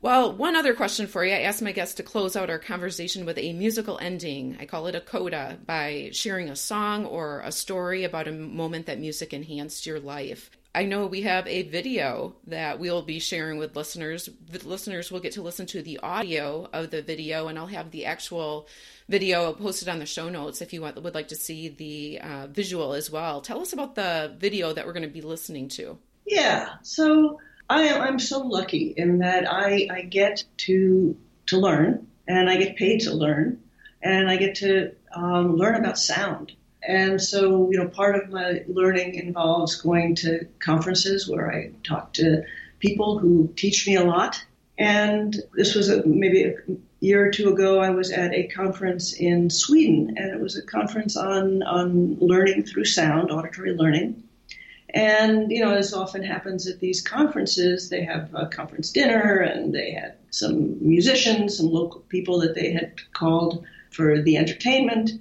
Well, 0.00 0.32
one 0.34 0.56
other 0.56 0.72
question 0.72 1.06
for 1.06 1.24
you. 1.24 1.34
I 1.34 1.40
asked 1.40 1.60
my 1.60 1.72
guests 1.72 1.96
to 1.96 2.02
close 2.02 2.34
out 2.34 2.48
our 2.48 2.58
conversation 2.58 3.26
with 3.26 3.36
a 3.36 3.52
musical 3.52 3.98
ending. 3.98 4.56
I 4.58 4.64
call 4.64 4.86
it 4.86 4.94
a 4.94 5.00
coda 5.00 5.58
by 5.66 6.10
sharing 6.12 6.48
a 6.48 6.56
song 6.56 7.04
or 7.04 7.40
a 7.44 7.52
story 7.52 8.04
about 8.04 8.28
a 8.28 8.32
moment 8.32 8.86
that 8.86 8.98
music 8.98 9.34
enhanced 9.34 9.84
your 9.84 10.00
life. 10.00 10.50
I 10.74 10.84
know 10.84 11.06
we 11.06 11.22
have 11.22 11.46
a 11.48 11.62
video 11.62 12.36
that 12.46 12.78
we'll 12.78 13.02
be 13.02 13.18
sharing 13.18 13.58
with 13.58 13.74
listeners. 13.74 14.28
The 14.48 14.66
listeners 14.66 15.10
will 15.10 15.18
get 15.18 15.32
to 15.32 15.42
listen 15.42 15.66
to 15.66 15.82
the 15.82 15.98
audio 15.98 16.68
of 16.72 16.90
the 16.90 17.02
video, 17.02 17.48
and 17.48 17.58
I'll 17.58 17.66
have 17.66 17.90
the 17.90 18.06
actual 18.06 18.68
video 19.08 19.52
posted 19.52 19.88
on 19.88 19.98
the 19.98 20.06
show 20.06 20.28
notes 20.28 20.62
if 20.62 20.72
you 20.72 20.80
want, 20.80 21.02
would 21.02 21.14
like 21.14 21.28
to 21.28 21.36
see 21.36 21.68
the 21.68 22.20
uh, 22.22 22.46
visual 22.46 22.92
as 22.92 23.10
well. 23.10 23.40
Tell 23.40 23.60
us 23.60 23.72
about 23.72 23.96
the 23.96 24.34
video 24.38 24.72
that 24.72 24.86
we're 24.86 24.92
going 24.92 25.02
to 25.02 25.08
be 25.08 25.22
listening 25.22 25.68
to. 25.70 25.98
Yeah. 26.24 26.74
So 26.82 27.40
I 27.70 27.82
am 27.82 28.02
I'm 28.02 28.18
so 28.18 28.40
lucky 28.40 28.92
in 28.96 29.18
that 29.18 29.50
I, 29.50 29.86
I 29.92 30.02
get 30.02 30.42
to 30.66 31.16
to 31.46 31.56
learn 31.56 32.08
and 32.26 32.50
I 32.50 32.56
get 32.56 32.76
paid 32.76 33.02
to 33.02 33.14
learn 33.14 33.60
and 34.02 34.28
I 34.28 34.36
get 34.36 34.56
to 34.56 34.92
um, 35.14 35.56
learn 35.56 35.76
about 35.76 35.96
sound. 35.96 36.52
And 36.82 37.22
so, 37.22 37.70
you 37.70 37.78
know, 37.78 37.86
part 37.86 38.16
of 38.16 38.28
my 38.28 38.64
learning 38.66 39.14
involves 39.14 39.80
going 39.80 40.16
to 40.16 40.46
conferences 40.58 41.28
where 41.28 41.52
I 41.52 41.70
talk 41.84 42.12
to 42.14 42.42
people 42.80 43.20
who 43.20 43.52
teach 43.54 43.86
me 43.86 43.94
a 43.94 44.04
lot. 44.04 44.44
And 44.76 45.36
this 45.54 45.76
was 45.76 45.90
a, 45.90 46.04
maybe 46.04 46.42
a 46.44 46.54
year 46.98 47.24
or 47.24 47.30
two 47.30 47.50
ago. 47.50 47.78
I 47.78 47.90
was 47.90 48.10
at 48.10 48.34
a 48.34 48.48
conference 48.48 49.12
in 49.12 49.48
Sweden, 49.48 50.14
and 50.16 50.32
it 50.32 50.40
was 50.40 50.56
a 50.56 50.62
conference 50.62 51.16
on 51.16 51.62
on 51.62 52.16
learning 52.18 52.64
through 52.64 52.86
sound, 52.86 53.30
auditory 53.30 53.74
learning. 53.74 54.24
And, 54.94 55.50
you 55.50 55.60
know, 55.60 55.74
as 55.74 55.94
often 55.94 56.22
happens 56.22 56.66
at 56.66 56.80
these 56.80 57.00
conferences, 57.00 57.90
they 57.90 58.02
have 58.02 58.30
a 58.34 58.46
conference 58.46 58.90
dinner 58.90 59.38
and 59.38 59.74
they 59.74 59.92
had 59.92 60.16
some 60.30 60.76
musicians, 60.80 61.56
some 61.56 61.70
local 61.70 62.00
people 62.08 62.40
that 62.40 62.54
they 62.54 62.72
had 62.72 62.94
called 63.12 63.64
for 63.90 64.20
the 64.20 64.36
entertainment. 64.36 65.12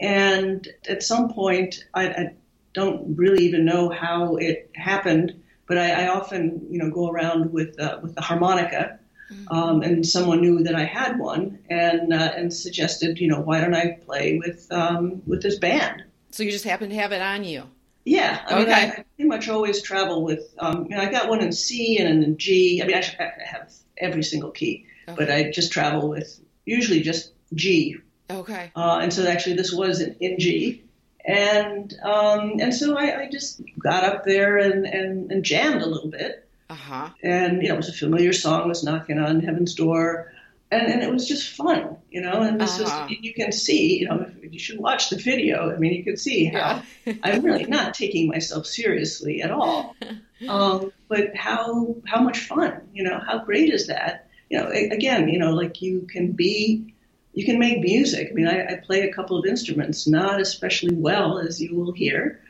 And 0.00 0.66
at 0.88 1.02
some 1.02 1.32
point, 1.32 1.84
I, 1.94 2.08
I 2.08 2.34
don't 2.72 3.16
really 3.16 3.44
even 3.44 3.64
know 3.64 3.88
how 3.90 4.36
it 4.36 4.70
happened, 4.74 5.34
but 5.66 5.78
I, 5.78 6.04
I 6.04 6.08
often, 6.08 6.66
you 6.70 6.78
know, 6.78 6.90
go 6.90 7.10
around 7.10 7.52
with 7.52 7.78
uh, 7.80 7.98
with 8.02 8.14
the 8.14 8.20
harmonica, 8.20 8.98
mm-hmm. 9.30 9.52
um, 9.52 9.82
and 9.82 10.06
someone 10.06 10.40
knew 10.40 10.62
that 10.62 10.76
I 10.76 10.84
had 10.84 11.18
one, 11.18 11.58
and 11.68 12.12
uh, 12.12 12.32
and 12.36 12.52
suggested, 12.52 13.18
you 13.18 13.28
know, 13.28 13.40
why 13.40 13.60
don't 13.60 13.74
I 13.74 13.98
play 14.04 14.38
with 14.38 14.70
um, 14.70 15.20
with 15.26 15.42
this 15.42 15.58
band? 15.58 16.04
So 16.30 16.42
you 16.42 16.52
just 16.52 16.64
happen 16.64 16.90
to 16.90 16.96
have 16.96 17.12
it 17.12 17.22
on 17.22 17.44
you. 17.44 17.64
Yeah, 18.08 18.42
I 18.46 18.58
mean, 18.58 18.72
I, 18.72 18.86
I 18.86 18.90
pretty 18.90 19.28
much 19.28 19.50
always 19.50 19.82
travel 19.82 20.24
with. 20.24 20.54
Um, 20.58 20.86
you 20.88 20.96
know, 20.96 21.02
I 21.02 21.10
got 21.10 21.28
one 21.28 21.42
in 21.42 21.52
C 21.52 21.98
and 21.98 22.24
in 22.24 22.38
G. 22.38 22.80
I 22.82 22.86
mean, 22.86 22.96
I 22.96 23.02
have 23.44 23.70
every 23.98 24.22
single 24.22 24.50
key, 24.50 24.86
okay. 25.06 25.14
but 25.14 25.30
I 25.30 25.50
just 25.50 25.72
travel 25.72 26.08
with 26.08 26.40
usually 26.64 27.02
just 27.02 27.32
G. 27.52 27.98
Okay. 28.30 28.72
Uh, 28.74 29.00
and 29.02 29.12
so 29.12 29.26
actually, 29.26 29.56
this 29.56 29.74
was 29.74 30.00
in, 30.00 30.16
in 30.20 30.38
G, 30.38 30.82
and 31.26 31.94
um, 32.02 32.58
and 32.60 32.74
so 32.74 32.96
I, 32.96 33.24
I, 33.24 33.28
just 33.30 33.60
got 33.78 34.04
up 34.04 34.24
there 34.24 34.56
and, 34.56 34.86
and, 34.86 35.30
and 35.30 35.44
jammed 35.44 35.82
a 35.82 35.86
little 35.86 36.10
bit. 36.10 36.48
Uh 36.70 36.74
huh. 36.74 37.10
And 37.22 37.60
you 37.62 37.68
know, 37.68 37.74
it 37.74 37.76
was 37.76 37.90
a 37.90 37.92
familiar 37.92 38.32
song, 38.32 38.68
was 38.68 38.82
knocking 38.82 39.18
on 39.18 39.40
heaven's 39.40 39.74
door 39.74 40.32
and, 40.70 40.86
and 40.86 41.02
it 41.02 41.10
was 41.10 41.26
just 41.26 41.56
fun, 41.56 41.96
you 42.10 42.20
know. 42.20 42.42
And 42.42 42.60
this 42.60 42.80
uh-huh. 42.80 43.06
is 43.10 43.16
you 43.20 43.32
can 43.32 43.52
see, 43.52 43.98
you 44.00 44.08
know, 44.08 44.30
you 44.42 44.58
should 44.58 44.78
watch 44.78 45.10
the 45.10 45.16
video. 45.16 45.74
I 45.74 45.78
mean, 45.78 45.94
you 45.94 46.04
can 46.04 46.16
see 46.16 46.46
how 46.46 46.82
yeah. 47.04 47.14
I'm 47.22 47.42
really 47.42 47.64
not 47.64 47.94
taking 47.94 48.28
myself 48.28 48.66
seriously 48.66 49.42
at 49.42 49.50
all. 49.50 49.96
Um, 50.48 50.92
but 51.08 51.34
how 51.34 51.96
how 52.06 52.20
much 52.22 52.38
fun, 52.38 52.82
you 52.92 53.02
know, 53.02 53.18
how 53.18 53.44
great 53.44 53.74
is 53.74 53.88
that? 53.88 54.28
You 54.50 54.58
know, 54.58 54.68
again, 54.68 55.28
you 55.28 55.36
know, 55.36 55.52
like 55.52 55.82
you 55.82 56.02
can 56.02 56.30
be, 56.30 56.94
you 57.34 57.44
can 57.44 57.58
make 57.58 57.80
music. 57.80 58.28
I 58.30 58.34
mean, 58.34 58.46
I, 58.46 58.66
I 58.66 58.74
play 58.76 59.00
a 59.00 59.12
couple 59.12 59.36
of 59.36 59.46
instruments, 59.46 60.06
not 60.06 60.40
especially 60.40 60.94
well 60.94 61.40
as 61.40 61.60
you 61.60 61.74
will 61.74 61.90
hear, 61.90 62.40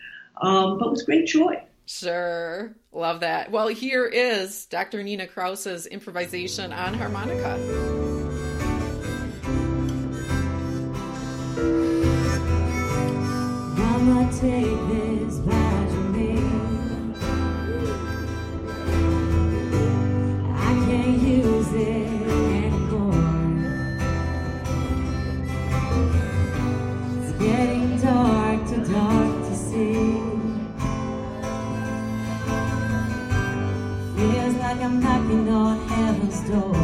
um, 0.43 0.77
but 0.79 0.91
with 0.91 1.07
great 1.07 1.29
joy. 1.29 1.63
Sure. 1.87 2.75
Love 2.99 3.21
that. 3.21 3.53
Well, 3.53 3.69
here 3.69 4.07
is 4.07 4.67
Dr. 4.67 5.05
Nina 5.05 5.29
Kraus's 5.29 5.87
improvisation 5.87 6.73
on 6.73 6.95
harmonica. 6.95 7.57
Knocking 35.01 35.49
on 35.49 35.89
heaven's 35.89 36.41
door. 36.49 36.78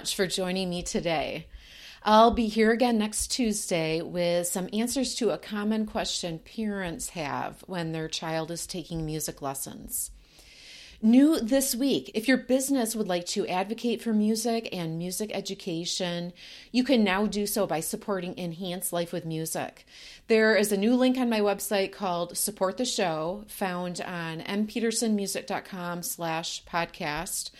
Much 0.00 0.16
for 0.16 0.26
joining 0.26 0.70
me 0.70 0.82
today. 0.82 1.46
I'll 2.02 2.30
be 2.30 2.46
here 2.46 2.70
again 2.70 2.96
next 2.96 3.26
Tuesday 3.26 4.00
with 4.00 4.46
some 4.46 4.70
answers 4.72 5.14
to 5.16 5.28
a 5.28 5.36
common 5.36 5.84
question 5.84 6.38
parents 6.38 7.10
have 7.10 7.62
when 7.66 7.92
their 7.92 8.08
child 8.08 8.50
is 8.50 8.66
taking 8.66 9.04
music 9.04 9.42
lessons. 9.42 10.10
New 11.02 11.38
this 11.40 11.74
week, 11.74 12.10
if 12.14 12.28
your 12.28 12.38
business 12.38 12.96
would 12.96 13.08
like 13.08 13.26
to 13.26 13.46
advocate 13.46 14.00
for 14.00 14.14
music 14.14 14.70
and 14.72 14.98
music 14.98 15.30
education, 15.34 16.32
you 16.72 16.82
can 16.82 17.04
now 17.04 17.26
do 17.26 17.46
so 17.46 17.66
by 17.66 17.80
supporting 17.80 18.36
Enhanced 18.38 18.94
Life 18.94 19.12
with 19.12 19.26
Music. 19.26 19.86
There 20.28 20.54
is 20.54 20.72
a 20.72 20.78
new 20.78 20.94
link 20.94 21.18
on 21.18 21.28
my 21.28 21.40
website 21.40 21.92
called 21.92 22.38
Support 22.38 22.78
the 22.78 22.84
Show, 22.86 23.44
found 23.48 24.00
on 24.00 24.40
mpetersonmusic.com 24.40 26.02
slash 26.02 26.64
podcast. 26.64 27.50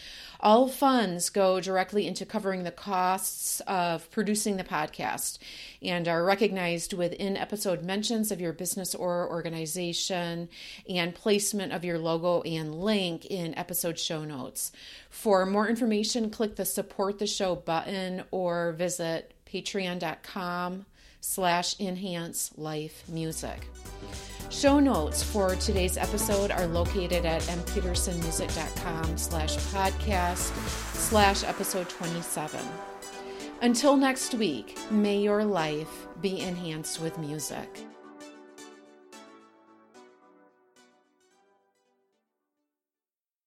All 0.42 0.68
funds 0.68 1.28
go 1.28 1.60
directly 1.60 2.06
into 2.06 2.24
covering 2.24 2.64
the 2.64 2.70
costs 2.70 3.60
of 3.66 4.10
producing 4.10 4.56
the 4.56 4.64
podcast 4.64 5.38
and 5.82 6.08
are 6.08 6.24
recognized 6.24 6.94
within 6.94 7.36
episode 7.36 7.84
mentions 7.84 8.32
of 8.32 8.40
your 8.40 8.54
business 8.54 8.94
or 8.94 9.28
organization 9.28 10.48
and 10.88 11.14
placement 11.14 11.74
of 11.74 11.84
your 11.84 11.98
logo 11.98 12.40
and 12.42 12.74
link 12.74 13.26
in 13.26 13.56
episode 13.58 13.98
show 13.98 14.24
notes. 14.24 14.72
For 15.10 15.44
more 15.44 15.68
information, 15.68 16.30
click 16.30 16.56
the 16.56 16.64
support 16.64 17.18
the 17.18 17.26
show 17.26 17.54
button 17.54 18.24
or 18.30 18.72
visit 18.72 19.34
patreon.com 19.46 20.86
slash 21.20 21.78
enhance 21.80 22.50
life 22.56 23.04
music. 23.08 23.68
Show 24.50 24.80
notes 24.80 25.22
for 25.22 25.54
today's 25.56 25.96
episode 25.96 26.50
are 26.50 26.66
located 26.66 27.24
at 27.24 27.42
mpetersonmusic.com 27.42 29.16
slash 29.16 29.56
podcast 29.56 30.52
slash 30.94 31.44
episode 31.44 31.88
27. 31.88 32.60
Until 33.62 33.96
next 33.96 34.34
week, 34.34 34.78
may 34.90 35.18
your 35.18 35.44
life 35.44 36.06
be 36.20 36.40
enhanced 36.40 37.00
with 37.00 37.18
music. 37.18 37.68